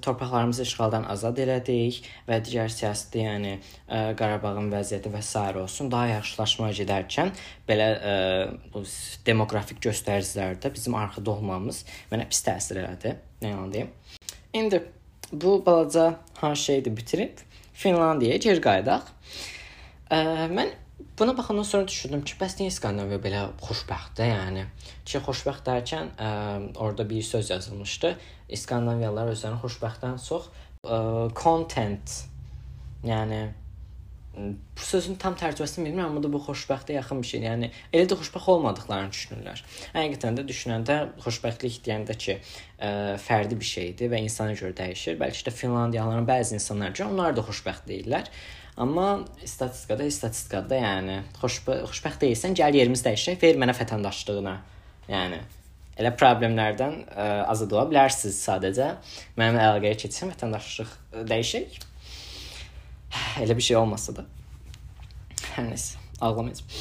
[0.00, 5.42] torpaqlarımızı işğaldan azad elədik və digər siyasətdə, yəni ə, Qarabağın vəziyyəti və s.
[5.62, 7.32] olsun, daha yaxşılaşmaya gedərkən
[7.68, 8.14] belə ə,
[8.72, 8.84] bu
[9.26, 13.14] demoqrafik göstəricilərdə bizim arxada olmamız mənə pis təsir elədi.
[13.42, 13.92] Nə yalan deyim.
[14.56, 14.82] İndi
[15.32, 17.44] bu balaca ha şeydi bitirib
[17.78, 19.12] Finlandiyaya geri qayıdaq.
[20.10, 20.72] Ə, mən
[21.18, 24.60] Buna baxandan sonra düşündüm ki, bəs niyə Skandinaviya belə xoşbəxtdir, yəni?
[25.02, 26.28] Ki, xoşbəxt dərkən ə,
[26.78, 28.12] orada bir söz yazılmışdı.
[28.54, 30.46] İskandinaviyalılar özlərini xoşbəxtdən çox
[30.86, 30.98] ə,
[31.40, 32.14] content,
[33.02, 33.40] yəni
[34.38, 37.48] bu sözün tam tərcüməsini bilmirəm, amma da bu xoşbəxtə yaxın bir şeydir.
[37.48, 39.64] Yəni elə də xoşbəxt olmadıqlarını düşünürlər.
[39.96, 42.38] Həqiqətən də düşünəndə xoşbəxtlik deyəndə ki,
[42.78, 42.92] ə,
[43.24, 45.18] fərdi bir şeydir və insana görə dəyişir.
[45.18, 48.30] Bəlkə də Finlandiyalıların bəzi insanlar üçün onlar da xoşbəxt deyirlər.
[48.78, 54.54] Amma statistikada, statistikada yəni xoşbə xoşbəxt deyilsən, gəl yerimiz dəyişək, ver mənə vətəndaşlığına.
[55.10, 55.40] Yəni
[55.98, 58.92] elə problemlərdən ə, azad ola bilərsiniz sadəcə.
[59.40, 60.94] Mənim əlaqəyə keçsəm vətəndaşlıq
[61.26, 61.80] dəyişək
[63.42, 64.24] elə bir şey olmasa da.
[65.56, 66.80] Hər nəsə, ağlamayacağam.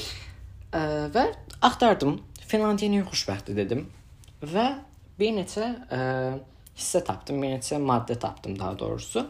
[0.77, 0.81] Ə,
[1.15, 1.27] və
[1.65, 2.19] axtardım.
[2.47, 3.87] Finlandiya niyə xoşbəxtdir dedim.
[4.45, 4.67] Və
[5.17, 6.01] bir neçə ə,
[6.77, 9.25] hissə tapdım, bir neçə maddə tapdım daha doğrusu.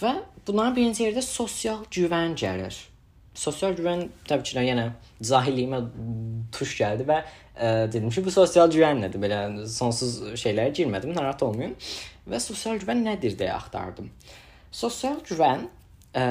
[0.00, 0.14] Və
[0.46, 2.76] bunların birinci yerdə sosial güvən gəlir.
[3.34, 4.88] Sosial güvən təbii ki, yenə
[5.24, 5.78] cahilliyimə
[6.52, 9.22] tuş gəldi və ə, dedim ki, bu sosial güvən nədir?
[9.22, 11.76] Belə sonsuz şeylərə girmədim, narahat olmayın.
[12.28, 14.10] Və sosial güvən nədir deyə axtardım.
[14.72, 15.64] Sosial güvən
[16.12, 16.26] ə,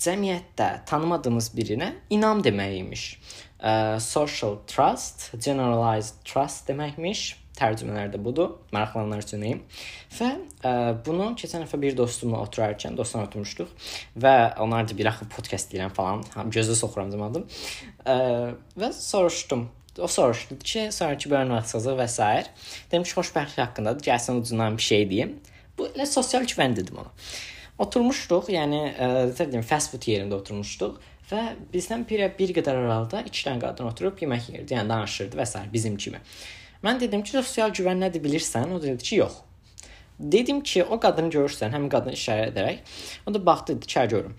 [0.00, 3.04] cəmiyyətdə tanımadığımız birinə inam demək imiş.
[3.58, 7.28] Ə, social trust, generalized trust deməkmiş.
[7.58, 8.52] Tərcümələrdə budur.
[8.74, 9.64] Maraqlananlar üçün deyim.
[10.18, 10.28] Və
[10.62, 10.74] ə,
[11.06, 13.72] bunu keçən dəfə bir dostumla oturarkən dostla oturmuşduq
[14.22, 16.22] və onlar da bir axı podkast deyirəm falan.
[16.54, 17.48] Gözə soxuram demədim.
[18.06, 18.16] Ə,
[18.78, 19.66] və soruşdum
[19.98, 22.26] o soruşdu ki, sonrakı bölüm vaxtsızlıq və s.
[22.90, 25.32] Dedim ki, xoşbəxtlik haqqında gəlsin ucundan bir şey deyim.
[25.78, 27.10] Bu elə sosial güvən dedim ona.
[27.82, 31.42] Oturmuşduq, yəni ə, deyim, fast food yerində oturmuşduq və
[31.72, 35.66] bizdən bir bir qədər aralıda iki dənə qadın oturub yemək yeyirdi, yəni danışırdı və s.
[35.72, 36.22] bizim kimi.
[36.84, 38.72] Mən dedim ki, sosial güvən nədir bilirsən?
[38.74, 39.40] O dedi ki, yox.
[40.18, 44.34] Dedim ki, o qadını görürsən, həmin qadını işarə edərək, o da baxdı, dedi ki, görüm.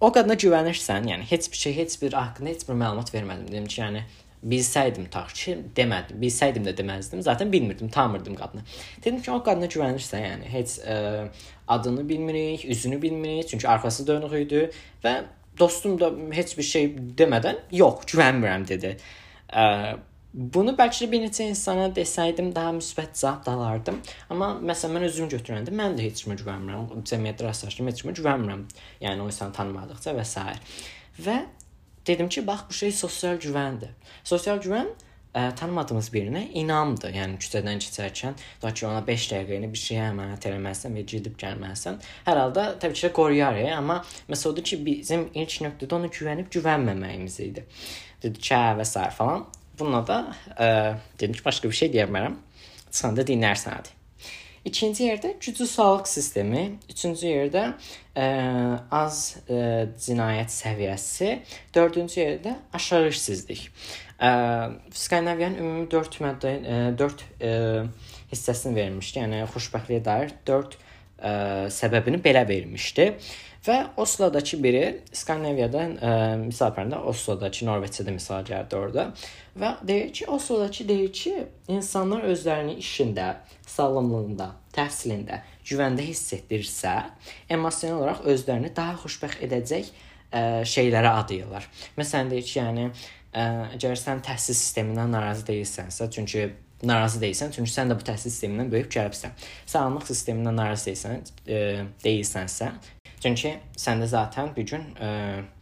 [0.00, 3.46] O qadına güvənirsən, yəni heç bir şey, heç bir haqqında heç bir məlumat vermədim.
[3.48, 4.02] Dedim ki, yəni
[4.44, 6.18] bilsəydim tax ki, demədim.
[6.20, 7.22] Bilsəydim də deməzdim.
[7.22, 8.64] Zaten bilmirdim, tanımırdım qadını.
[9.04, 11.28] Dedim ki, o qadına güvənirsən, yəni heç ə,
[11.68, 14.68] adını bilmirik, üzünü bilmirik, çünki arxası dönük idi
[15.04, 15.16] və
[15.58, 18.96] dostum da heç bir şey demədən yox, güvənmirəm dedi.
[19.48, 19.96] Ə,
[20.36, 24.02] Bunu bəlkə bir neçə insana desəydim daha müsbət cavab da alardım.
[24.28, 26.90] Amma məsələn mən özüm götürəndə mən də heç kimə güvənmirəm.
[27.08, 28.66] Cəmiyyətdə rastlaşdım, heç kimə güvənmirəm.
[29.00, 30.44] Yəni o insanı tanımadıqca və s.
[31.24, 31.38] Və
[32.06, 33.96] dedim ki, bax bu şey sosial güvəndir.
[34.28, 37.16] Sosial güvən ə, tanımadığımız birinə inamdır.
[37.16, 42.02] Yəni küçədən keçərkən, da ki ona 5 dəqiqəni bir şeyə əmanət eləməlisən və gedib gəlməlisən.
[42.28, 47.44] Hər halda təbii ki, qoruyar, amma məsəl odur ki, bizim ilk nöqtədə ona güvənib güvənməməyimiz
[47.48, 47.70] idi.
[48.20, 49.12] Dedi ki, hə və s.
[49.16, 49.48] falan.
[49.78, 50.18] Bununla da
[50.56, 50.68] ə,
[51.20, 52.40] dedim ki, başqa bir şey deyə bilmərəm.
[52.96, 53.92] Sən də dinlərsən hadi.
[54.66, 57.68] İkinci yerdə güclü sağlıq sistemi, üçüncü yerdə
[58.18, 58.24] ə,
[58.90, 59.60] az ə,
[60.02, 61.28] cinayət səviyyəsi,
[61.74, 63.68] dördüncü yerdə aşağı işsizlik.
[64.18, 64.30] Ə,
[64.90, 66.56] Skandinaviyanın ümumi 4 maddə
[66.98, 67.52] 4 ə,
[68.32, 69.22] hissəsini vermişdi.
[69.22, 71.32] Yəni xoşbəxtliyə dair 4 ə,
[71.76, 73.12] səbəbini belə vermişdi.
[73.66, 74.84] Və Oslodakı biri
[75.14, 76.12] Skandinaviyadan ə,
[76.42, 79.10] misal pərəndə Oslodakı Norveçdə misal gəldi orada.
[79.56, 81.34] Və deyir ki, Oslodakı deyir ki,
[81.72, 86.92] insanlar özlərini işində, sağlamlığında, təhsilində güvəndə hiss etdirirsə,
[87.48, 91.70] emosional olaraq özlərini daha xoşbəxt edəcək ə, şeylərə adayırlar.
[91.96, 93.46] Məsələn deyir ki, yəni ə,
[93.78, 96.50] əgər sən təhsil sistemindən narazı deyilsənsə, çünki
[96.84, 99.34] narazı deyilsən, çünki sən də bu təhsil sistemindən böyük gəlibsən.
[99.64, 101.64] Sağlamlıq sistemindən narazı deyilsən, ə,
[102.04, 102.72] deyilsənsə,
[103.24, 105.10] çünki sən də zaten bu gün ə,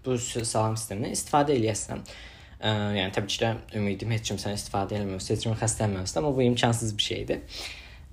[0.04, 2.02] bu sağlam sistemindən istifadə eləyəsən.
[2.64, 6.31] Ə, yəni təbii ki də ümidim heç kim sən istifadə eləmirsə, heç kim xəstələnməməsin, amma
[6.33, 7.42] bu imkansız bir şeydir.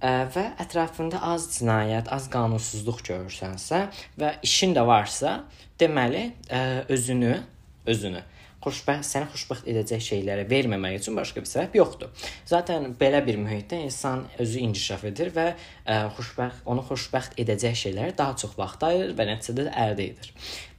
[0.02, 3.86] Ə, və ətrafında az cinayət, az qanunsuzluq görürsənsə
[4.20, 5.38] və işin də varsa,
[5.80, 6.62] deməli ə,
[6.92, 7.38] özünü
[7.86, 8.22] özünü
[8.62, 12.12] xoşbəxt səni xoşbəxt edəcək şeylərə verməmək üçün başqa bir səbəb yoxdur.
[12.46, 18.14] Zaten belə bir mühitdə insan özü inkişaf edir və ə, xoşbəxt onu xoşbəxt edəcək şeylərə
[18.18, 20.30] daha çox vaxt ayırır və nəticədə də əldə edir.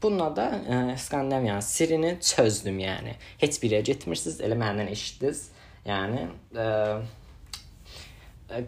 [0.03, 3.17] Bununla da ə, Skandinaviyanın sirrini çözdüm, yəni.
[3.43, 5.45] Heç bir yerə getmirsiniz, elə məndən eşitdiniz.
[5.89, 6.71] Yəni ə,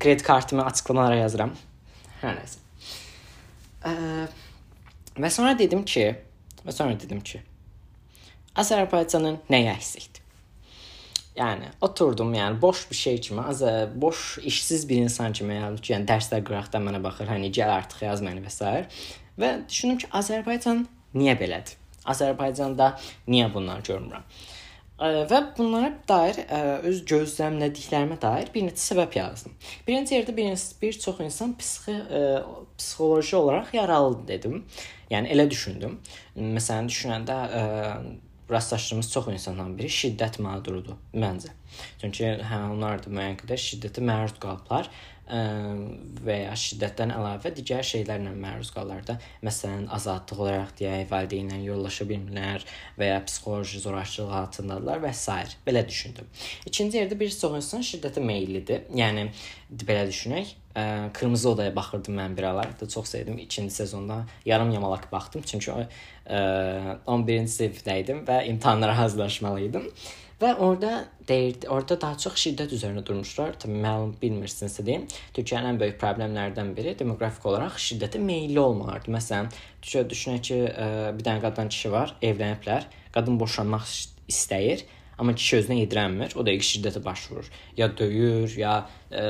[0.02, 1.54] kredi kartımı açıqlamalara yazıram.
[2.24, 2.62] Hər nəsə.
[3.84, 3.96] Ə,
[5.20, 6.08] və sonra dedim ki,
[6.66, 7.44] və sonra dedim ki,
[8.60, 10.22] Azərbaycanın nəyə əksikdir?
[11.34, 13.62] Yəni oturdum, yəni boş bir şey kimi, az
[13.94, 18.22] boş işsiz bir insan kimi, yəni, yəni dərslər qıraqdan mənə baxır, hani gəl artıq yaz
[18.22, 18.74] məni və s.
[19.42, 20.84] Və düşündüm ki, Azərbaycan
[21.18, 21.74] niyə belədir?
[22.06, 22.92] Azərbaycanda
[23.26, 24.28] niyə bunları görmürəm?
[25.02, 26.36] Və bunlara dair
[26.86, 29.56] öz gözləmlədiklərimə dair bir neçə səbəb yazdım.
[29.88, 31.96] Birinci yerdə bir, bir çox insan psixi
[32.78, 34.62] psixoloji olaraq yaralı dedim.
[35.10, 35.98] Yəni elə düşündüm.
[36.38, 37.40] Məsələn düşünəndə
[38.50, 41.54] rastlaşdığımız çox insandan biri şiddət mağdurudur məncə.
[42.00, 44.90] Çünki hə onlar da müəyyən qədər şiddətə məruz qalıblar
[45.24, 49.14] və ya şiddətdən əlavə digər şeylərlə məruz qalırlar da.
[49.46, 52.66] Məsələn, azadlıq olaraq deyək, valideynlə yollaşa bilmirlər
[52.98, 55.56] və ya psixoloji zorakılıq altındadılar və s.
[55.66, 56.28] belə düşündüm.
[56.66, 58.84] İkinci yerdə bir çox insan şiddətə meyllidir.
[58.92, 59.30] Yəni
[59.72, 62.74] belə düşünək, ə, Qırmızı odaya baxırdım mən bir aralar.
[62.80, 63.38] Da çox sevdim.
[63.38, 65.42] İkinci sezonda yarım yamalaq baxdım.
[65.46, 65.86] Çünki ə,
[67.06, 69.90] 11-ci sinifdə idim və imtahanlara hazırlaşmalı idim.
[70.40, 73.54] Və orada deyirdi, orada daha çox şiddət üzərində durmuşlar.
[73.62, 75.06] Təbii məlum bilmirsinizsə deyim.
[75.36, 79.14] Türkiyənin ən böyük problemlərdən biri demoqrafik olaraq şiddətə meylli olmalardır.
[79.14, 79.52] Məsələn,
[80.10, 82.90] düşünək ki, ə, bir dənə qadın kişi var, evləniblər.
[83.14, 83.86] Qadın boşanmaq
[84.28, 84.82] istəyir
[85.18, 86.34] Amma kişi özünə yedirənmir.
[86.38, 87.48] O da şiddətə baş vurur.
[87.76, 89.24] Ya döyür, ya ə, e,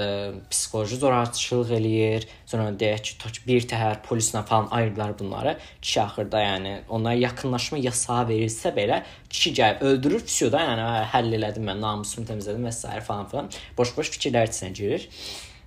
[0.51, 2.27] psixoloji zorakılıq eləyir.
[2.47, 5.57] Sonra deyək ki, bir təhər polislə falan ayırdılar bunları.
[5.83, 11.33] Kişi axırda yəni onlara yaxınlaşma yasağı verilsə belə kişi gəlib öldürür, psio da, yəni həll
[11.41, 13.01] elədim mən, namusumu təmizlədim və s.
[13.09, 13.51] falan filan.
[13.79, 15.09] Boş-boş fikirlər içinə girir.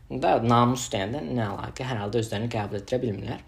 [0.07, 1.83] Da namus deyəndə nə əlaqə?
[1.83, 3.41] Hər halda özlərini qəbul edə bilmirlər.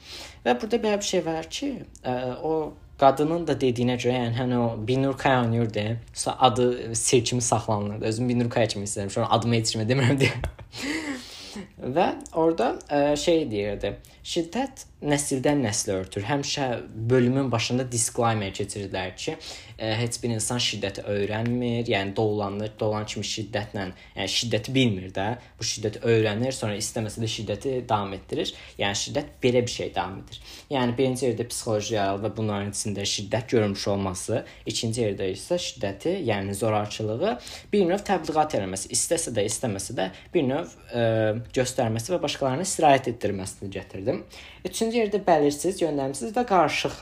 [0.43, 1.69] Və burada belə bir şey var ki,
[2.03, 2.51] ə, e, o
[2.99, 5.97] qadının da dediyinə görə, yəni hani o Binur Kaya oynayırdı.
[6.13, 8.05] Sonra adı sir kimi saxlanılırdı.
[8.05, 9.09] Özüm Binur Kaya kimi istəyirəm.
[9.09, 10.35] Sonra adımı yetişmə demirəm deyə.
[11.97, 13.95] Və orada ə, e, şey deyirdi.
[14.29, 16.25] Şiddət nəsildən nəslə örtür.
[16.27, 16.65] Həmişə
[17.09, 19.39] bölümün başında disclaimer keçirdilər ki, ə,
[19.77, 23.87] e, heç bir insan şiddəti öyrənmir, yəni doğulanır, doğulan kimi şiddətlə,
[24.17, 25.25] yəni şiddəti bilmir də,
[25.59, 28.51] bu şiddəti öyrənir, sonra istəməsə də şiddəti davam etdirir.
[28.77, 30.41] Yəni şiddət belə bir şey davam edir.
[30.75, 36.17] Yəni birinci yerdə psixoloji yaralı və bunların içində şiddət görmüş olması, ikinci yerdə isə şiddəti,
[36.27, 37.37] yəni zorakılığı
[37.73, 41.07] bir növ təbliğat eləməsi, istəsə də, istəməsə də bir növ ə, e,
[41.55, 44.18] göstərməsi və başqalarına istirahət etdirməsini gətirdim.
[44.65, 46.95] Üçüncü yerdə bəlirsiz, yönləmsiz və qarışıq.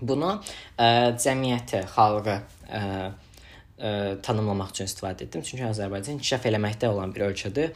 [0.00, 0.34] Bunu
[0.78, 2.36] ə, cəmiyyəti, xalqı
[2.70, 2.82] ə,
[3.78, 5.42] ə, tanımlamaq üçün istifadə etdim.
[5.46, 7.72] Çünki Azərbaycan inkişaf eləməkdə olan bir ölkədir.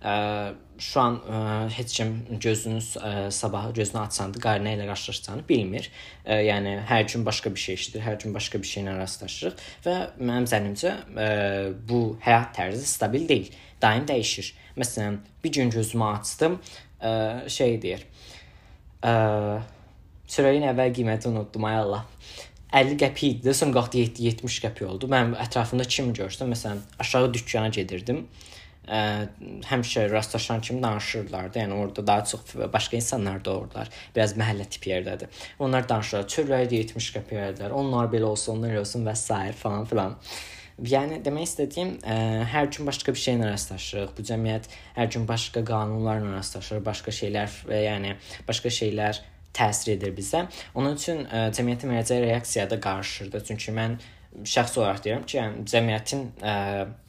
[0.00, 0.14] Ə,
[0.80, 1.42] şu an ə,
[1.76, 5.90] heç kim gözünüz ə, sabah gözünü açanda qarına ilə qarşılaşacağını bilmir.
[6.24, 9.96] Ə, yəni hər gün başqa bir şey eşidir, hər gün başqa bir şeylə rastlaşırıq və
[10.20, 11.30] mənim zənnimcə ə,
[11.88, 13.52] bu həyat tərzi stabil deyil.
[13.82, 14.54] Daim dəyişir.
[14.76, 16.58] Məsələn, bir gün gözümü açdım,
[17.00, 18.04] ə, şey deyir.
[19.04, 19.12] Ə,
[20.32, 22.04] çörəyin əvvəl qiyməti unutdum ay Allah.
[22.76, 25.08] 50 qəpik idi, sonra qalxdı 70 qəpik oldu.
[25.10, 28.26] Mən ətrafımda kim görsəm, məsələn, aşağı dükkana gedirdim.
[28.86, 28.98] Ə,
[29.66, 31.58] həmişə rastlaşan kimi danışırlardı.
[31.58, 33.90] Yəni orada daha çox başqa insanlar da ordular.
[34.16, 35.46] Biraz məhəllə tip yerdədir.
[35.58, 36.28] Onlar danışırlar.
[36.30, 37.74] Çörəyi də 70 qəpik verdilər.
[37.74, 39.40] Onlar belə olsun, onlar olsun və s.
[39.62, 40.20] falan filan.
[40.76, 42.16] Yəni demək istədiyim, ə,
[42.52, 44.10] hər gün başqa bir şeylə rastlaşırıq.
[44.18, 44.66] Bu cəmiyyət
[44.98, 48.10] hər gün başqa qanunlarla rastlaşır, başqa şeylər və yəni
[48.48, 49.22] başqa şeylər
[49.56, 50.44] təsir edir bizə.
[50.76, 53.40] Onun üçün ə, cəmiyyətin verəcəyi reaksiya da qarışırdı.
[53.48, 53.96] Çünki mən
[54.44, 56.56] şəxsi olaraq deyirəm ki, yəni cəmiyyətin ə,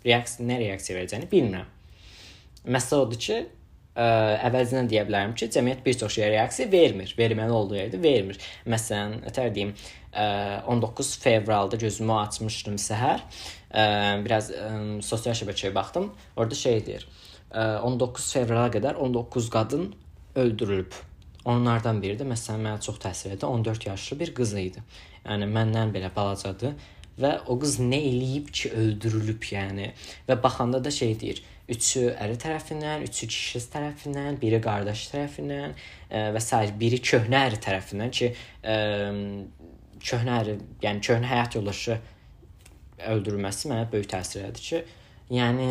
[0.07, 1.75] reaksiya nə reaksiya verəcəyini bilmirəm.
[2.71, 3.41] Məsələ odur ki,
[3.97, 4.07] ə,
[4.47, 7.13] əvəzindən deyə bilərəm ki, cəmiyyət bir çox şeyə reaksiya vermir.
[7.17, 8.39] Verməli olduğu yerdə vermir.
[8.69, 9.73] Məsələn, ətər deyim,
[10.13, 10.27] ə,
[10.69, 13.85] 19 fevralda gözümü açmışdım səhər ə,
[14.25, 14.71] biraz ə,
[15.05, 16.11] sosial şəbəkəyə baxdım.
[16.37, 17.07] Orada şey deyir.
[17.51, 19.89] Ə, 19 fevrala qədər 19 qadın
[20.37, 20.93] öldürülüb.
[21.47, 23.45] Onlardan biri də məsələn mənə çox təsir etdi.
[23.47, 24.83] 14 yaşlı bir qız idi.
[25.27, 26.75] Yəni məndən belə balacadır
[27.17, 29.91] və o qız nə eləyib ki, öldürülüb, yəni.
[30.27, 36.21] Və baxanda da şey deyir, üçü əri tərəfindən, üçü kişi tərəfindən, biri qardaş tərəfindən ə,
[36.35, 36.61] və s.
[36.79, 38.31] biri köhnə əri tərəfindən ki,
[38.63, 38.77] ə,
[40.09, 41.99] köhnə əri, yəni köhnə həyat yoldaşı
[43.11, 44.81] öldürülməsi mənə böyük təsir elədi ki,
[45.37, 45.69] yəni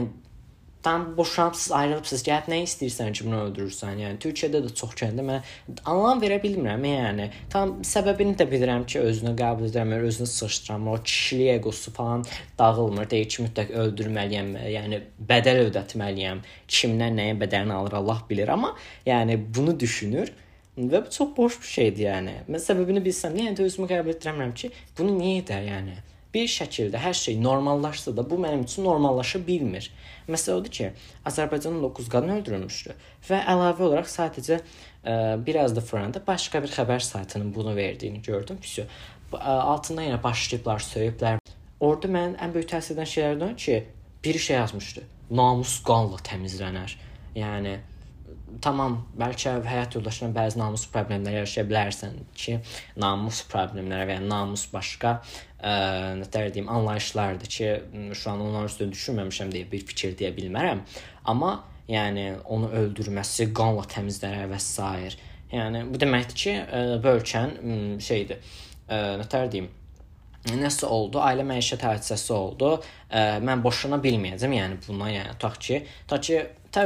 [0.87, 3.99] tam boşanıbsız, ayrılıbsız, gəlib nə istəyirsən ki, bunu öldürürsən.
[4.05, 5.43] Yəni Türkiyədə də çox kəndə mən
[5.83, 6.87] anlam verə bilmirəm.
[6.87, 12.25] Yəni tam səbəbini də bilirəm ki, özünü qəbul edirəm, özünü sıxışdıramır, o kişilik egosu falan
[12.59, 13.11] dağılmır.
[13.11, 15.03] Deyir ki, mütləq öldürməliyəm, yəni
[15.35, 16.47] bədəl ödətməliyəm.
[16.79, 18.77] Kimdən nəyin bədəlini alır Allah bilir, amma
[19.11, 20.31] yəni bunu düşünür.
[20.79, 22.41] Və bu çox boş bir şeydir, yəni.
[22.47, 26.03] Mən səbəbini bilsəm, yəni də özümü qəbul etdirəmirəm ki, bunu niyə edər, yəni?
[26.37, 29.89] Bir şəkildə hər şey normallaşsa da bu mənim üçün normallaşa bilmir.
[30.29, 30.91] Məsələ odur ki,
[31.29, 32.97] Azərbaycanda 9 qadın öldürülmüşdü
[33.31, 38.61] və əlavə olaraq sadəcə ə, biraz da Franda başqa bir xəbər saytının bunu verdiyini gördüm.
[38.61, 38.81] Pis.
[39.33, 41.41] Altında yenə başlayıblar, söyüblər.
[41.81, 43.81] Orda mənim ən böyük təsir edən şeylərdən ki,
[44.25, 45.03] bir şey yazmışdı.
[45.31, 46.95] Namus qanla təmizlənər.
[47.37, 47.79] Yəni
[48.63, 52.59] tamam, bəlkə həyat yoldaşına bəzi namus problemləri yaşaya bilərsən ki,
[53.03, 55.73] namus problemləri və ya namus başqa ə,
[56.21, 57.71] nətər deyim, anlayışlardır ki,
[58.15, 60.85] şu an onlar üstə düşünməmişəm deyə bir fikir deyə bilmərəm.
[61.33, 61.57] Amma
[61.91, 65.17] yəni onu öldürməsi, qanla təmizləmək və s.
[65.53, 68.55] Yəni bu deməkdir ki, ə, bu ölkənin şeydir.
[68.87, 69.69] Ə, nətər deyim,
[70.47, 72.77] nəsə oldu, ailə məişət hadisəsi oldu.
[73.11, 75.81] Ə, mən boşana bilməyəcəm, yəni bundan, yəni tutaq ki,
[76.11, 76.41] ta ki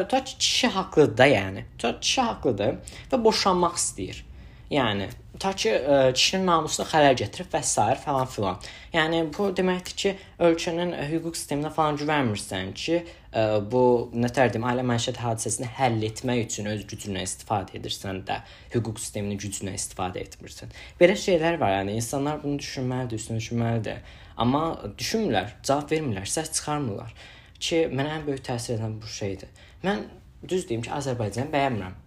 [0.09, 1.64] ta ki, kişi haqlıdır da, yəni.
[1.79, 2.76] Ta kişi haqlıdır
[3.12, 4.22] və boşanmaq istəyir.
[4.70, 5.09] Yəni
[5.42, 7.83] ta ki ə, kişinin namusuna xələl gətirib və s.
[8.05, 8.59] falan filan.
[8.92, 10.12] Yəni bu deməkdir ki,
[10.46, 13.00] ölkənin hüquq sisteminə falan güvənmirsən ki,
[13.33, 13.83] ə, bu
[14.14, 18.38] nətər deyim, ailə məişət hadisəsini həll etmək üçün öz gücündən istifadə edirsən də,
[18.76, 20.76] hüquq sisteminin gücündən istifadə etmirsən.
[21.00, 24.05] Belə şeylər var, yəni insanlar bunu düşünməlidir, üstünə düşünməlidir.
[24.40, 24.64] Amma
[25.00, 27.16] düşünmürlər, cavab vermirlər, səs çıxarmırlar
[27.61, 29.50] ki, mənə ən böyük təsir edən bu şeydir.
[29.85, 30.07] Mən
[30.49, 31.99] düz deyim ki, Azərbaycanı bəyənmirəm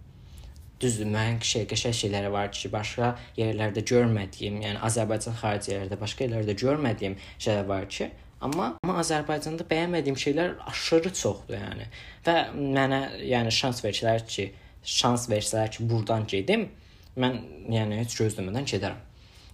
[0.84, 6.26] düzdür, müəyyən şey, qəşəng şeyləri var ki, başqa yerlərdə görmədiyim, yəni Azərbaycan xarici yerlərdə, başqa
[6.26, 8.10] yerlərdə görmədiyim şeylər var ki,
[8.44, 11.88] amma amma Azərbaycanda bəyənmədiyim şeylər aşırı çoxdur, yəni.
[12.26, 14.50] Və mənə yəni şans versələr ki,
[14.98, 16.68] şans versələr ki, burdan gedim,
[17.16, 17.40] mən
[17.72, 19.02] yəni heç gözləmədən gedərəm.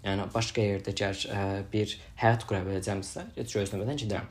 [0.01, 1.19] Yəni başqa yerdə gəl
[1.73, 1.91] bir
[2.23, 4.31] həyat qura biləcəmsə, heç gözləmədən gedərəm.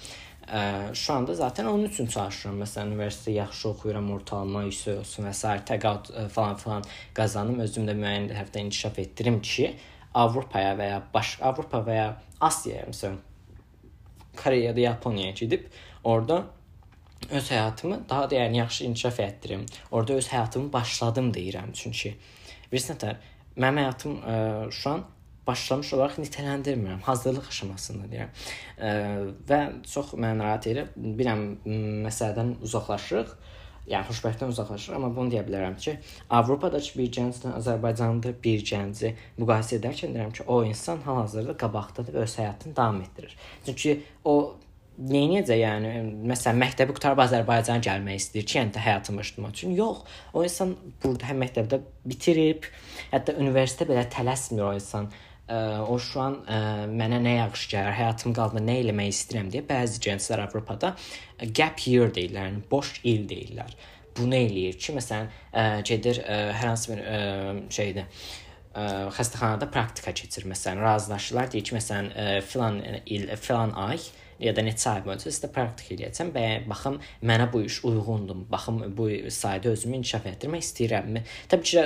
[0.49, 2.57] Ə, şu anda zaten onun üçün çalışıram.
[2.63, 5.55] Məsələn, universitetə yaxşı oxuyuram, ortalama yüksək olsun və s.
[5.69, 9.75] təqaüd falan filan qazanım, özümdə müəyyən hərfdə inkişaf etdirim ki,
[10.13, 12.07] Avropaya və ya başqa Avropa və ya
[12.41, 13.19] Asiyaya, məsələn,
[14.39, 15.67] Koreyada, Yaponiyaya gedib
[16.03, 16.43] orada
[17.29, 19.65] öz həyatımı daha da yəni yaxşı inkişaf etdirim.
[19.91, 22.15] Orada öz həyatımı başladım deyirəm çünki
[22.71, 23.17] bilirsən
[23.57, 25.03] mənim həyatım ə, şu an
[25.49, 27.03] başlamış olaraq nitələndirmirəm.
[27.09, 28.33] Hazırlıq aşamasında deyirəm.
[28.77, 28.89] E,
[29.49, 30.91] və çox məni narahat edir.
[30.95, 31.45] Bilirəm
[32.07, 33.37] məsələdən uzaqlaşırıq.
[33.89, 35.95] Yəni xoşbəxtlikdən uzaqlaşır, amma bunu deyə bilərəm ki,
[36.37, 42.25] Avropadakı bir gənclə Azərbaycanda bir gənci müqayisə edərkən deyirəm ki, o insan hal-hazırda qabaqdadır və
[42.27, 43.33] öz həyatını davam etdirir.
[43.65, 43.95] Çünki
[44.29, 44.35] o
[44.99, 45.93] neyniyəcək yəni
[46.29, 49.73] məsələn məktəbi qurtarıb Azərbaycana gəlmək istəyir ki, yəni də həyatını başlamaq üçün.
[49.79, 51.81] Yox, o insan burada həm məktəbdə
[52.11, 52.67] bitirib,
[53.13, 55.09] hətta universitetə belə tələsmir o insan
[55.49, 56.59] o şu an ə,
[56.93, 60.93] mənə nə yaxşı gəlir, həyatım qaldı nə eləmək istəyirəm deyə bəzi gənclər Avropada
[61.57, 63.73] gap year deyirlər, yəni boş il deyirlər.
[64.17, 67.19] Bunu eləyir ki, məsələn, ə, gedir ə, hər hansı bir ə,
[67.73, 68.85] şeydə ə,
[69.17, 74.03] xəstəxanada praktika keçir məsələn, razılaşırlar, deyir ki, məsələn, ə, filan il, filan ay
[74.39, 76.31] ya da neçə ay boyunca sizdə praktik eləyəcəm.
[76.35, 78.45] Bəyən baxım mənə bu iş uyğundur.
[78.51, 81.23] Baxım bu sayda özümü inkişaf etdirmək istəyirəmmi?
[81.51, 81.85] Təbii ki,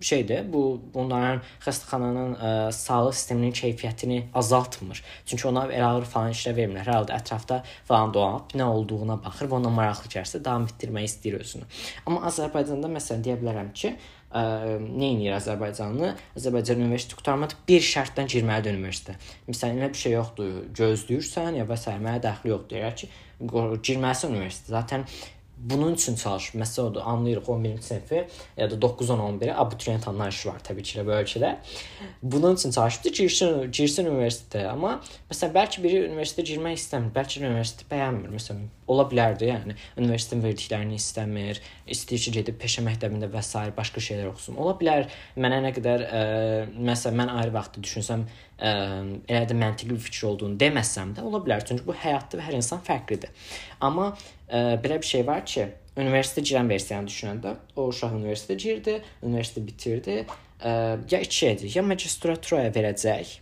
[0.00, 0.62] şeydir, bu
[0.94, 5.02] bunların xəstəxananın ə, sağlıq sisteminin keyfiyyətini azaltmır.
[5.26, 6.86] Çünki ona elə ağır falan işlə vermirlər.
[6.86, 11.40] Hər halda ətrafda falan dolanıb nə olduğuna baxır və ona maraqlı gəlsə davam etdirmək istəyir
[11.42, 11.66] özünü.
[12.06, 13.96] Amma Azərbaycanda məsələn deyə bilərəm ki,
[14.30, 14.42] ə,
[14.78, 16.12] nə edir Azərbaycanlı?
[16.38, 19.16] Azərbaycan universiteti qurtarmadı bir şərtdən girməlidir universitetə.
[19.48, 20.60] Məsələn, elə bir şey yoxdur.
[20.78, 21.96] Gözləyirsən ya və s.
[21.96, 22.76] mənə dəxli yoxdur.
[22.76, 23.10] Deyir ki,
[23.88, 24.74] girməlisən universitetə.
[24.76, 25.06] Zaten
[25.58, 26.58] bunun üçün çalışır.
[26.58, 31.54] Məsələ odur, anlayırıq 11-ci sinifi ya da 9-10-11-i abituriyent anlayışı var təbii ki, bu ölkədə.
[32.22, 34.66] Bunun üçün çalışıbdı girsin, girsin universitetə.
[34.70, 38.34] Amma məsələn, bəlkə biri universitetə girmək istəmir, bəlkə universiteti bəyənmir.
[38.38, 43.64] Məsələn, ola bilərdi, yəni universitetin verdiklərini istəmir, istəyir ki, gedib peşə məktəbində və s.
[43.76, 44.56] başqa şeylər oxusun.
[44.62, 46.22] Ola bilər mənə nə qədər ə,
[46.78, 48.72] məsələn mən ayrı vaxtda düşünsəm ə,
[49.30, 51.64] elə də məntiqli bir fikir olduğunu deməsəm də ola bilər.
[51.66, 53.32] Çünki bu həyatda hər insan fərqlidir.
[53.80, 55.68] Amma ə, belə bir şey var ki,
[55.98, 60.22] universitetə girən versiyanı düşünəndə o uşaq universitetə girdi, universiteti bitirdi.
[60.58, 60.72] Ə,
[61.10, 63.38] ya iki şeydir, ya magistraturaya verəcək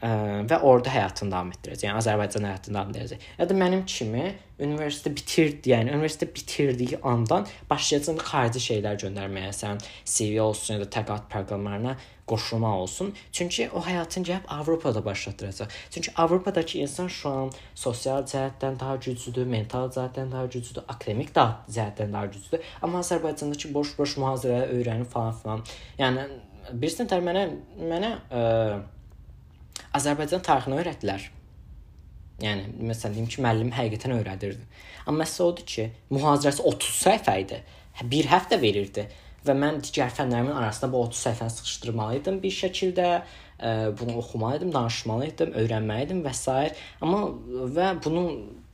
[0.00, 1.88] və orada həyatını davam etdirəcək.
[1.88, 3.26] Yəni Azərbaycan həyatını davam etdirəcək.
[3.38, 9.80] Ya da mənim kimi universitet bitirdi, yəni universitet bitirdiyi andan başlayacaq xarici şeylər göndərməyə, sən
[10.04, 11.96] CV olsun ya da təqaüd proqramlarına
[12.30, 13.14] qoşulmaq olsun.
[13.32, 15.68] Çünki o həyatını gəlib Avropada başlatdıracaq.
[15.90, 21.64] Çünki Avropadakı insan şu an sosial cəhətdən daha güclüdür, mental cəhətdən daha güclüdür, akademik daha
[21.68, 22.70] cəhətdən daha güclüdür.
[22.82, 25.66] Amma Azərbaycandakı boş-boş mühazirə öyrənib falan filan.
[25.98, 26.28] Yəni
[26.72, 27.44] bilirsən tər mənə
[27.90, 28.46] mənə ə,
[29.96, 31.26] Azərbaycan tarixini öyrətdilər.
[32.40, 34.68] Yəni məsələn deyim ki, müəllim həqiqətən öyrədirdi.
[35.06, 37.58] Amma məsələ odur ki, mühazirəsi 30 səhifə idi.
[38.12, 39.06] Bir həftə verirdi
[39.44, 44.60] və mən digər fənlərimin arasında bu 30 səhifəni sıxışdırmalı idim bir şəkildə ə, bunu oxumalı
[44.60, 46.56] idim, danışmalı idim, öyrənməli idim və s.
[47.00, 47.22] amma
[47.76, 48.24] və bunu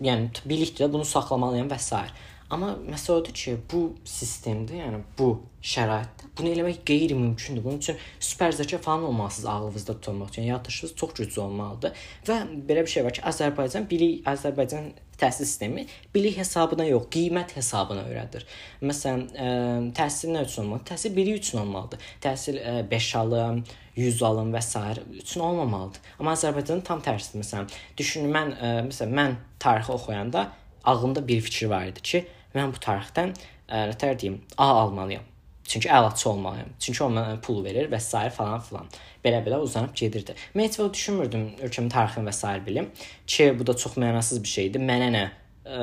[0.03, 2.03] yəni bilikdə bunu saxlamalıyam və s.
[2.51, 5.33] Amma məsələ odur ki, bu sistemdə, yəni bu
[5.67, 7.65] şəraitdə bunu eləmək qeyri-mümkündür.
[7.65, 10.43] Bunun üçün super zəka falan olmalısınız ağlınızda tutmaq üçün.
[10.43, 11.97] Yaddaşınız çox güclü olmalıdır.
[12.27, 12.37] Və
[12.69, 18.05] belə bir şey var ki, Azərbaycan bilik, Azərbaycan təhsil sistemi bilik hesabına yox, qiymət hesabına
[18.11, 18.47] öyrədir.
[18.83, 19.49] Məsələn, ə,
[19.97, 20.87] təhsil nə üçün olmalıdır?
[20.93, 22.07] Təhsil bilik üçün olmalıdır.
[22.23, 23.65] Təhsil ə, 5 alım,
[23.97, 24.85] 100 alım və s.
[25.19, 26.15] üçün olmamalıdır.
[26.21, 27.43] Amma Azərbaycanın tam tərsidir.
[27.43, 30.47] Məsələn, düşünün mən ə, məsələn mən tarixi oxuyanda
[30.87, 32.27] ağlımda bir fikir var idi ki,
[32.57, 35.25] mən bu tarixdən ə, nətər deyim, A almalıyam.
[35.67, 36.69] Çünki əlaçı olmalıyam.
[36.79, 38.21] Çünki o mənə pul verir və s.
[38.37, 38.87] falan filan.
[39.25, 40.37] Belə-belə uzanıb gedirdi.
[40.55, 42.53] Mən heç vaxt düşünmürdüm ölkəmin tarixini və s.
[42.67, 42.93] bilim
[43.27, 44.85] ki, bu da çox mənasız bir şeydir.
[44.87, 45.81] Mənə nə ə,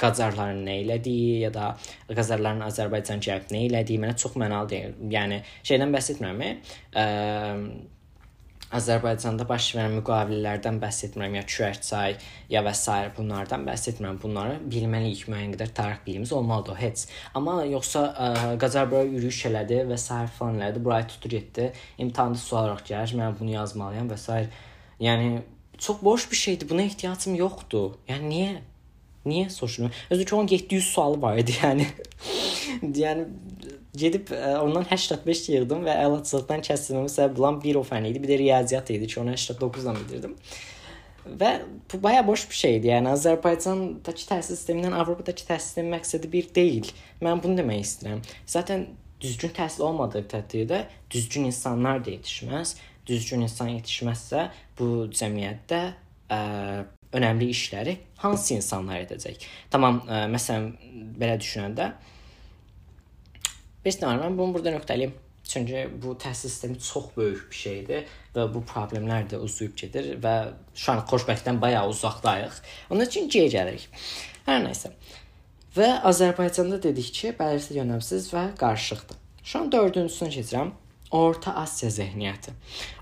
[0.00, 1.74] Qacarların nə elədiyi ya da
[2.08, 4.96] Qacarların Azərbaycan gəlib nə elədiyi mənə çox mənalı deyil.
[5.12, 6.42] Yəni şeydən bəhs etmirəm.
[6.96, 7.06] Ə,
[8.74, 12.16] Azərbaycanda baş verən müqavilələrdən bəhs etmirəm, ya Çürəkçay,
[12.52, 12.96] ya və s.
[13.16, 14.18] bunlardan bəhs etmirəm.
[14.20, 17.06] Bunları bilməliyik, müəyyən qədər tarix bilgimiz olmalıdır, heç.
[17.38, 20.20] Amma yoxsa ə, bura yürüyüş elədi və s.
[20.38, 21.72] falan elədi, buraya tutur getdi.
[21.98, 24.42] İmtahanda sual olaraq gəlir, mən bunu yazmalıyam və s.
[25.00, 25.40] Yəni
[25.78, 26.68] çox boş bir şeydir.
[26.68, 27.96] Buna ehtiyacım yoxdur.
[28.08, 28.56] Yəni niyə?
[29.26, 29.90] Niyə soruşuram?
[30.10, 31.86] Özü ki onun 700 sualı var idi, yəni.
[32.82, 33.24] yəni
[33.96, 38.32] gedib ə, ondan 85 yığdım və əlaçılıqdan kəsdirməmin səbəbi olan bir o fən idi, bir
[38.32, 40.36] də riyaziyyat idi ki, onu 89-dan bildirdim.
[41.28, 41.50] Və
[41.92, 42.88] bu baya boş bir şeydir.
[42.94, 46.88] Yəni Azərbaycandakı təhsil sistemindən Avropadakı təhsil sistemi məqsədi bir deyil.
[47.24, 48.22] Mən bunu demək istəyirəm.
[48.46, 48.86] Zaten
[49.20, 52.76] düzgün təhsil olmadığı təqdirdə düzgün insanlar da yetişməz.
[53.08, 54.46] Düzgün insan yetişməzsə
[54.78, 55.80] bu cəmiyyətdə
[56.32, 56.40] ə,
[57.12, 59.44] önəmli işləri hansı insanlar edəcək?
[59.72, 60.70] Tamam, ə, məsələn
[61.20, 61.92] belə düşünəndə
[63.88, 65.14] Heç nə mən bunu burada nöqtəliyim.
[65.48, 70.32] Çünki bu təhsil sistemi çox böyük bir şeydir və bu problemlər də uzayıb gedir və
[70.74, 72.58] şu an xoşbəxtdən bayaq uzaqdayıq.
[72.90, 73.86] Onun üçün geri gəlirik.
[74.44, 74.92] Hər nəsə.
[75.78, 79.16] Və Azərbaycanda dedik ki, bəlirsiz yönəmsiz və qarışıqdır.
[79.48, 80.74] Şu an 4-cüsünə keçirəm.
[81.10, 82.52] Orta Asiya zehniyyəti.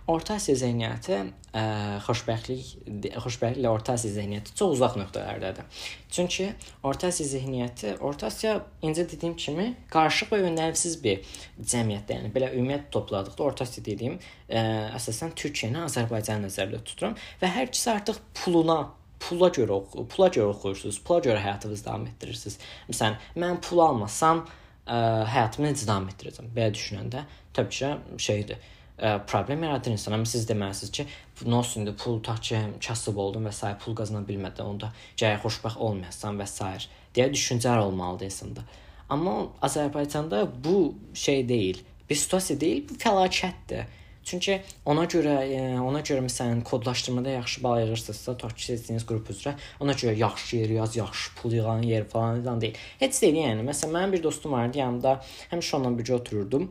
[0.07, 1.62] Orta Asiya zehniyyəti ə,
[2.07, 5.66] xoşbəxtlik xoşbəxtliklə Orta Asiya zehniyyəti çox uzaq nöqtələrdədir.
[6.14, 6.52] Çünki
[6.86, 11.24] Orta Asiya zehniyyəti, Orta Asiya incə dediyim kimi qarışıq və yönəlimsiz bir
[11.59, 12.20] cəmiyyətdir.
[12.20, 14.62] Yəni belə ümumiyyət topladıqda Orta Asiya dediyim ə,
[15.00, 18.84] əsasən Türkiyəni, Azərbaycanı nəzərdə tuturam və hər ikisi artıq puluna
[19.26, 22.59] pula görə oxu, pula görə oxuyursunuz, pula görə həyatınızı davam etdirirsiniz.
[22.90, 24.44] Məsələn, mən pul almasam,
[24.87, 26.49] ə, həyatımı necə davam etdirəcəm?
[26.55, 27.24] Belə düşünəndə
[27.57, 28.62] təbii ki, şeydir.
[28.97, 30.22] Ə, problem yaradır insana.
[30.24, 31.07] Siz deməlisiniz ki,
[31.45, 33.74] nə olsun indi pul ki, kasıb oldum və s.
[33.82, 36.89] pul qazana bilmədim, onda gərək xoşbəxt olmayasan və s.
[37.14, 38.64] deyə düşüncələr olmalıdır insanda.
[39.09, 41.84] Amma Azərbaycanda bu şey deyil.
[42.11, 43.87] Bir situasiya deyil, bu fəlakətdir.
[44.27, 49.31] Çünki ona görə e, ona görə məsələn kodlaşdırmada yaxşı bal yığırsınızsa, tutaq ki, seçdiyiniz qrup
[49.31, 52.81] üzrə, ona görə yaxşı yer yaz, yaxşı pul yığan yer falan filan deyil.
[52.99, 53.62] Heç deyil yəni.
[53.68, 55.20] Məsələn, mənim bir dostum vardı, yanımda
[55.53, 56.66] həmişə onunla birgə otururdum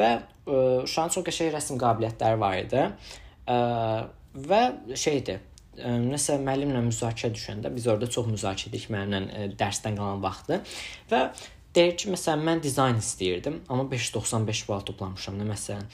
[0.00, 2.86] və ə, e, an çox qəşəng rəsm qabiliyyətləri var idi.
[2.88, 4.62] Ə, e, və
[5.04, 5.44] şeydir,
[5.76, 10.62] ə, nəsə müəllimlə müzakirə düşəndə biz orada çox müzakirə etdik müəllimlə ə, dərsdən qalan vaxtı
[11.12, 11.26] və
[11.76, 15.90] deyir ki, məsələn mən dizayn istəyirdim, amma 595 bal toplamışam da məsələn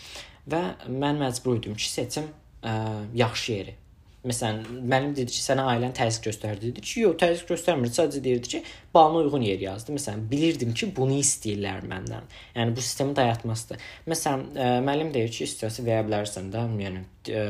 [0.51, 2.31] və mən məcbur idim ki, seçim
[2.63, 2.75] ə,
[3.17, 3.77] yaxşı yeri.
[4.21, 6.75] Məsələn, müəllim dedi ki, sənə ailən təzyiq göstərdi.
[6.75, 7.89] Dedi ki, yox, təzyiq göstərmir.
[7.89, 8.59] Sadəcə deyirdi ki,
[8.93, 9.95] balına uyğun yer yazdı.
[9.97, 12.27] Məsələn, bilirdim ki, bunu istəyirlər məndən.
[12.53, 13.87] Yəni bu sistemi dayatmasıdır.
[14.13, 17.01] Məsələn, ə, müəllim deyir ki, istəyirsə verə bilərsən də, yəni
[17.33, 17.47] ə,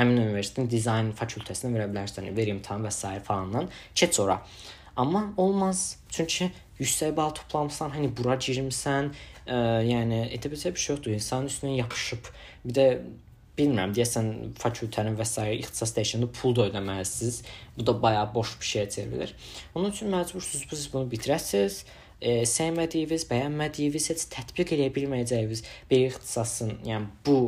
[0.00, 3.14] həmin universitetin dizayn fakültəsinə verə bilərsən, ver imtahan və s.
[3.28, 4.40] falandan keç ora.
[4.98, 6.00] Amma olmaz.
[6.10, 9.12] Çünki yüksək bal toplamısan, hani bura girmisən,
[9.48, 11.16] ə, yəni etibəcə bir şey yoxdur.
[11.16, 12.30] İnsanın üstünə yapışıb.
[12.64, 12.86] Bir də
[13.58, 14.28] bilmirəm, deyəsən
[14.60, 15.44] fakültənin və s.
[15.58, 17.40] ixtisas dəyişəndə pul da ödəməlisiniz.
[17.78, 19.34] Bu da bayağı boş bir şeyə çevrilir.
[19.74, 21.82] Onun üçün məcbursunuz siz bunu bitirəsiniz.
[22.20, 27.38] E, sevmədiyiniz, bəyənmədiyiniz, heç tətbiq edə bilməyəcəyiniz bir ixtisasın, yəni bu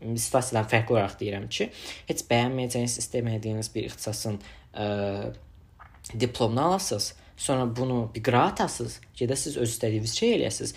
[0.00, 1.66] situasiyadan fərqli olaraq deyirəm ki,
[2.08, 4.38] heç bəyənməyəcəyiniz, istəmədiyiniz bir ixtisasın
[4.74, 4.86] ə,
[6.14, 10.74] diplomunu alasınız Sonra bunu bir qıra atasınız, gedəsiz öz istədiyiniz şey eləyəsiniz.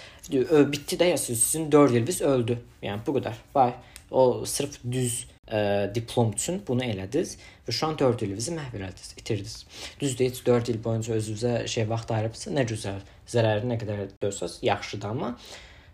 [0.72, 2.55] Bitdi də yazırsınız, sizin 4 iliniz öldü.
[2.82, 3.41] Yəni bu qədər.
[3.55, 3.74] Vay,
[4.11, 7.36] o sırf düz ə, diplom üçün bunu elədiniz
[7.68, 9.57] və şu an 4 ilinizi məhv elədiniz, itirdiniz.
[9.99, 13.03] Düzdür, heç 4 il boyunca özünüzə şey vaxt ayırıbsa, nə gözəl.
[13.36, 15.36] Zərəri nə qədər dörsəz yaxşıdır, amma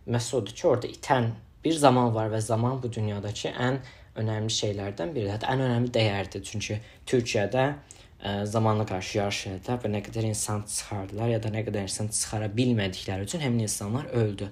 [0.06, 1.32] məsələ odur ki, orada itən
[1.66, 3.82] bir zaman var və zaman bu dünyadakı ən
[4.22, 5.34] önəmli şeylərdən biridir.
[5.40, 6.46] Hətta ən önəmli dəyərdir.
[6.46, 6.78] Çünki
[7.10, 7.72] Türkiyədə
[8.46, 13.28] zamanla qarşı yarışırdılar və nə qədər insan çıxardılar ya da nə qədər insan çıxara bilmədikləri
[13.28, 14.50] üçün həmin insanlar öldü.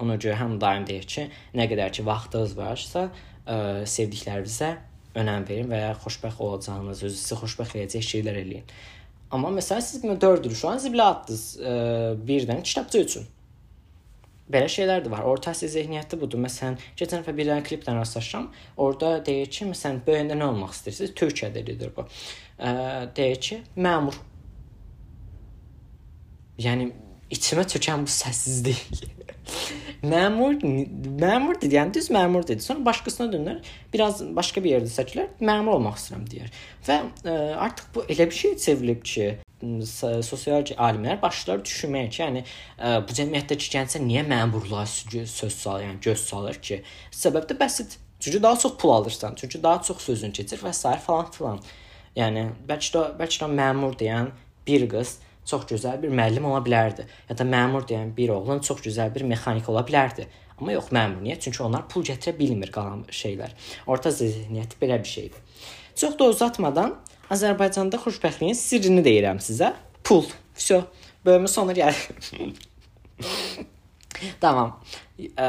[0.00, 3.10] Ona görə həm daim deyir ki, nə qədər ki vaxtınız varsa,
[3.44, 4.70] ə, sevdiklərinizə
[5.20, 8.72] önəm verin və ya xoşbəxt olacağınız, özünüzü sizi xoşbəxt edəcək şeylər eləyin.
[9.30, 11.74] Amma məsələn siz 4 il an zibilə atdınız ə,
[12.30, 13.28] birdən kitabçı üçün.
[14.50, 15.26] Belə şeylər də var.
[15.30, 16.40] Orta Asiya zehniyyəti budur.
[16.42, 18.48] Məsələn, keçən dəfə bir dənə kliplə rastlaşdım.
[18.82, 21.14] Orda deyir ki, məsələn, böyüyəndə nə olmaq istəyirsiniz?
[21.20, 22.72] Türkiyədə dedir bu ə,
[23.16, 24.18] deyir ki, məmur.
[26.60, 26.90] Yəni
[27.32, 28.82] içimə çökən bu səssizlik.
[30.02, 30.58] Məmur,
[31.20, 32.62] məmur dedi, yəni düz məmur dedi.
[32.62, 33.60] Sonra başqasına dönür,
[33.92, 36.52] biraz başqa bir yerdə seçilər, məmur olmaq istəyirəm deyir.
[36.88, 37.36] Və ə,
[37.66, 39.30] artıq bu elə bir şey çevrilib ki,
[40.24, 46.00] sosial alimlər başlar düşünməyə ki, yəni ə, bu cəmiyyətdəki gəncə niyə məmurluğa söz salır, yəni
[46.04, 46.82] göz salır ki?
[47.12, 47.98] Səbəb də bəsit.
[48.20, 50.96] Çünki daha çox pul alırsan, çünki daha çox sözün keçir və s.
[51.06, 51.60] falan filan.
[52.16, 54.32] Yəni bəlkə də bəlkə də məmur deyən
[54.66, 55.18] bir qız
[55.50, 57.06] çox gözəl bir müəllim ola bilərdi.
[57.28, 60.26] Ya da məmur deyən bir oğlan çox gözəl bir mexanik ola bilərdi.
[60.60, 61.38] Amma yox məmur niyə?
[61.40, 63.54] Çünki onlar pul gətirə bilmir qalan şeylər.
[63.90, 65.64] Orta zehniyyət belə bir şeydir.
[65.96, 66.96] Çox da uzatmadan
[67.30, 69.72] Azərbaycanda xoşbəxtliyin sirrini deyirəm sizə.
[70.04, 70.24] Pul.
[70.56, 70.82] Vso.
[71.24, 72.00] Bölümün sonu gəlir.
[74.44, 74.76] tamam.
[75.18, 75.48] Ə,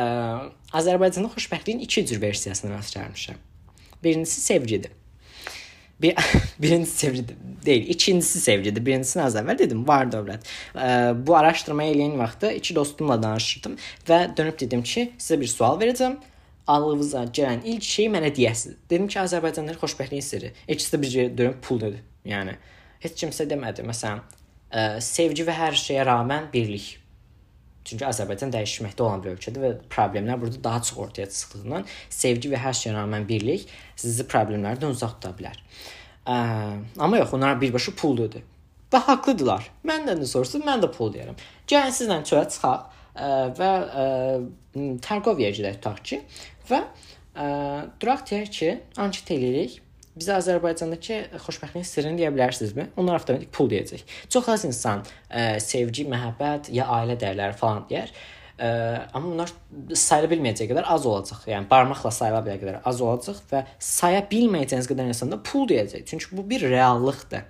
[0.80, 3.40] Azərbaycanda xoşbəxtliyin iki cür versiyasına rast gəlmişəm.
[4.04, 4.92] Birincisi sevgidir.
[6.02, 6.16] Bir,
[6.60, 7.26] birincisi sevgi
[7.66, 8.86] değil, ikincisi sevgidir.
[8.86, 10.48] Birincisini az əvvəl dedim, var dövlət.
[10.76, 13.78] Ə, bu araşdırmayı eləyən vaxtda iki dostumla danışırdım
[14.08, 16.18] və dönüb dedim ki, sizə bir sual verəcəm.
[16.68, 18.78] Ağlınıza gələn ilk şey mənə deyəsiniz.
[18.90, 20.54] Dedim ki, Azərbaycanlıların xoşbəxtliyin sirri.
[20.68, 22.02] İkisi də bir dönüb pul dedi.
[22.26, 22.56] Yəni
[23.02, 23.86] heç kimsə demədi.
[23.86, 24.22] Məsələn,
[24.72, 27.01] ə, sevgi və hər şeyə rağmen birlik.
[27.86, 32.62] Çünki Azərbaycan dəyişməkdə olan bir ölkədir və problemlər burada daha çox ortaya çıxdığından sevgi və
[32.62, 33.68] hər şeyə rağmen birlik
[34.00, 35.58] sizi problemlərdən uzaq tuta bilər.
[36.26, 36.36] Ə,
[37.02, 38.44] amma yox, onlar birbaşa pul dedi.
[38.94, 39.70] Və haqlıdılar.
[39.88, 41.38] Məndən də soruşsun, mən də pul deyirəm.
[41.72, 43.72] Gəlin sizlə çölə çıxaq ə, və
[44.04, 44.08] ə,
[45.04, 46.22] Targoviya gedək tutaq ki
[46.70, 47.48] və ə,
[48.02, 49.82] duraq deyək ki, anket eləyirik
[50.18, 52.90] bizə Azərbaycandakı xoşbəxtlik sirrini deyə bilərsinizmi?
[53.00, 54.04] Onlar avtomatik pul deyəcək.
[54.34, 58.12] Çox az insan ə, sevgi, məhəbbət ya ailə dəyərləri falan deyər.
[58.62, 58.68] Ə,
[59.16, 59.54] amma bunlar
[59.98, 61.48] sayıla bilməyəcək qədər az olacaq.
[61.54, 66.06] Yəni barmaqla sayıla biləcək qədər az olacaq və saya bilməyəcəyiniz qədər insan da pul deyəcək.
[66.12, 67.48] Çünki bu bir reallıqdır.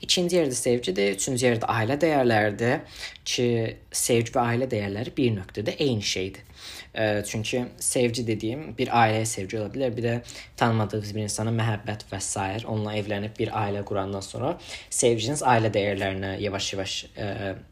[0.00, 3.48] İkinci yerdə sevgidir, üçüncü yerdə ailə dəyərləridir ki,
[3.92, 6.46] sevgi və ailə dəyərləri bir nöqtədə eyni şeydir.
[6.94, 10.14] E, çünki sevgi dediyim bir ailəyə sevgi ola bilər, bir də
[10.58, 12.46] tanımadığınız bir insana məhəbbət və s.
[12.66, 14.56] onunla evlənib bir ailə qurandan sonra
[14.90, 17.30] sevginiz ailə dəyərlərinə yavaş-yavaş e,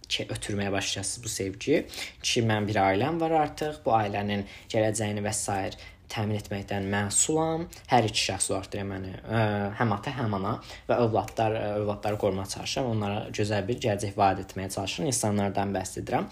[0.08, 1.84] ki, ötürməyə başlayasınız bu sevgi.
[2.22, 5.70] Ki mən bir ailəm var artıq, bu ailənin gələcəyini və s
[6.08, 7.66] təmin etməkdən məsulam.
[7.90, 9.42] Hər iki şəxs olaraq yəni ə,
[9.76, 10.54] həm ata, həm ana
[10.88, 12.92] və övladlar, ə, övladları qorumağa çalışıram.
[12.94, 15.10] Onlara gözəl bir gələcək vaad etməyə çalışıram.
[15.12, 16.30] İnsanlardan bəhs edirəm.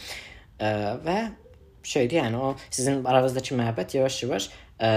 [1.04, 1.18] Və
[1.86, 4.90] şeydir, yəni o sizin aranızdakı məhəbbət yavaş-yavaş ə,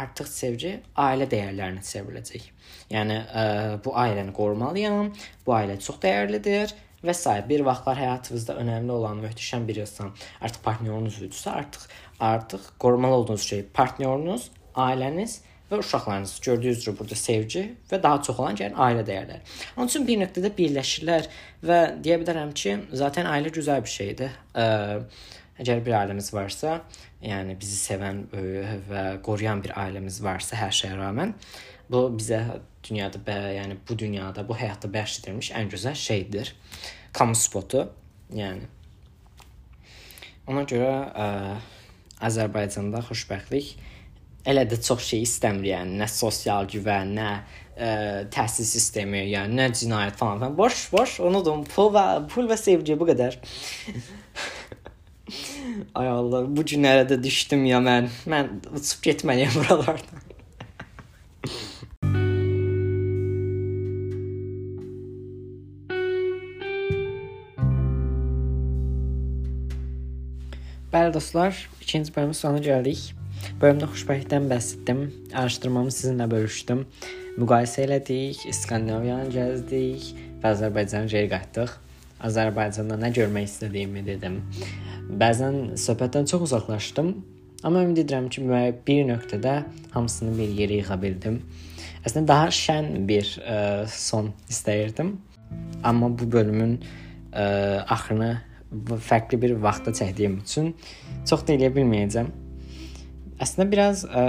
[0.00, 2.48] artıq sevgi ailə dəyərlərinə çevriləcək.
[2.94, 3.44] Yəni ə,
[3.84, 5.12] bu ailəni qorumalıyam.
[5.46, 6.74] Bu ailə çox dəyərlidir
[7.04, 7.32] və s.
[7.48, 11.88] bir vaxtlar həyatınızda önəmli olan möhtəşəm bir insan artıq partnyorunuz idisə, artıq
[12.20, 15.40] artıq qorumalı olduğunuz şey partnyorunuz, ailəniz
[15.70, 16.38] və uşaqlarınız.
[16.44, 19.54] Gördüyünüz üzrə burada sevgi və daha çox olan gəlin ailə dəyərləri.
[19.76, 21.28] Onun üçün bir nöqtədə birləşirlər
[21.64, 24.36] və deyə bilərəm ki, zaten ailə gözəl bir şeydir.
[24.54, 24.66] Ə,
[25.60, 26.80] əgər bir ailəmiz varsa,
[27.22, 28.24] yəni bizi sevən
[28.88, 31.34] və qoruyan bir ailəmiz varsa hər şeyə rəğmen,
[31.90, 32.40] bu bizə
[32.84, 36.54] dünyada bə, yəni bu dünyada, bu həyatda bəxş edilmiş ən gözəl şeydir.
[37.14, 37.86] Kamu spotu.
[38.34, 38.66] Yəni
[40.50, 41.26] ona görə ə,
[42.24, 43.74] Azərbaycanda xoşbəxtlik
[44.48, 47.92] elə də çox şey istəmir, yəni nə sosial güvən, nə ə,
[48.32, 50.52] təhsil sistemi, yəni nə cinayət falan.
[50.56, 51.64] Boş, boş, unudun.
[51.68, 53.40] Pul və pul və sevgi bu qədər.
[55.94, 58.10] Ay Allah, bu günlərə də düşdüm ya mən.
[58.28, 60.20] Mən uçub getməliyəm buralardan.
[70.92, 73.00] Bəli dostlar, ikinci bölümün sonuna gəldik.
[73.62, 75.00] Bölümdə xoşbəxtlikdən bəhs etdim.
[75.34, 76.84] Araşdırmamı sizinlə bölüşdüm.
[77.40, 80.12] Müqayisə elədik, İskandinaviyanı gəzdik
[80.44, 81.78] və Azərbaycana geri qayıtdıq.
[82.28, 84.42] Azərbaycanda nə görmək istədiyimi dedim.
[85.04, 87.10] Bəzən söhbətdən çox uzaqlaşdım,
[87.64, 88.44] amma ümid edirəm ki,
[88.86, 89.54] bir nöqtədə
[89.92, 91.42] hamısını bir yerə yığa bildim.
[92.04, 95.14] Əslində daha şən bir ə, son istəyirdim.
[95.84, 97.44] Amma bu bölümün ə,
[97.84, 98.32] axırını
[99.08, 100.72] fərqli bir vaxtda çəkdiyim üçün
[101.28, 102.32] çox da eləyə bilməyəcəm.
[103.44, 104.24] Əslində biraz ə,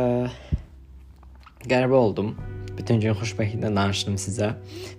[1.65, 2.36] qəribə oldum.
[2.76, 4.53] Bütün gün xoşbəxtliklə danışdım sizə.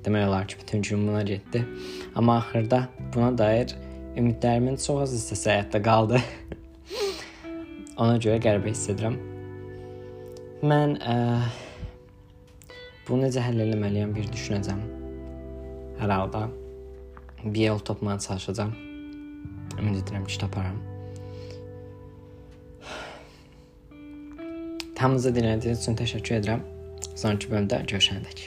[0.05, 1.65] Demək olar ki, bütün gün buna getdi.
[2.17, 3.77] Amma axırda buna dair
[4.17, 6.21] ümidlərimin çox az hissəsi həyatda qaldı.
[8.03, 9.17] Ona görə qəribə hiss edirəm.
[10.67, 11.17] Mən ə,
[13.09, 14.81] bunu necə həll etməliyəm bir düşünəcəm.
[16.01, 16.43] Hər halda
[17.45, 18.73] bir yol tapmağa çalışacağam.
[19.79, 20.79] Ümid edirəm ki, taparam.
[25.01, 26.61] Hamınıza dinlədiyiniz üçün təşəkkür edirəm.
[27.15, 28.39] Sonraki bölümdə görüşəndək.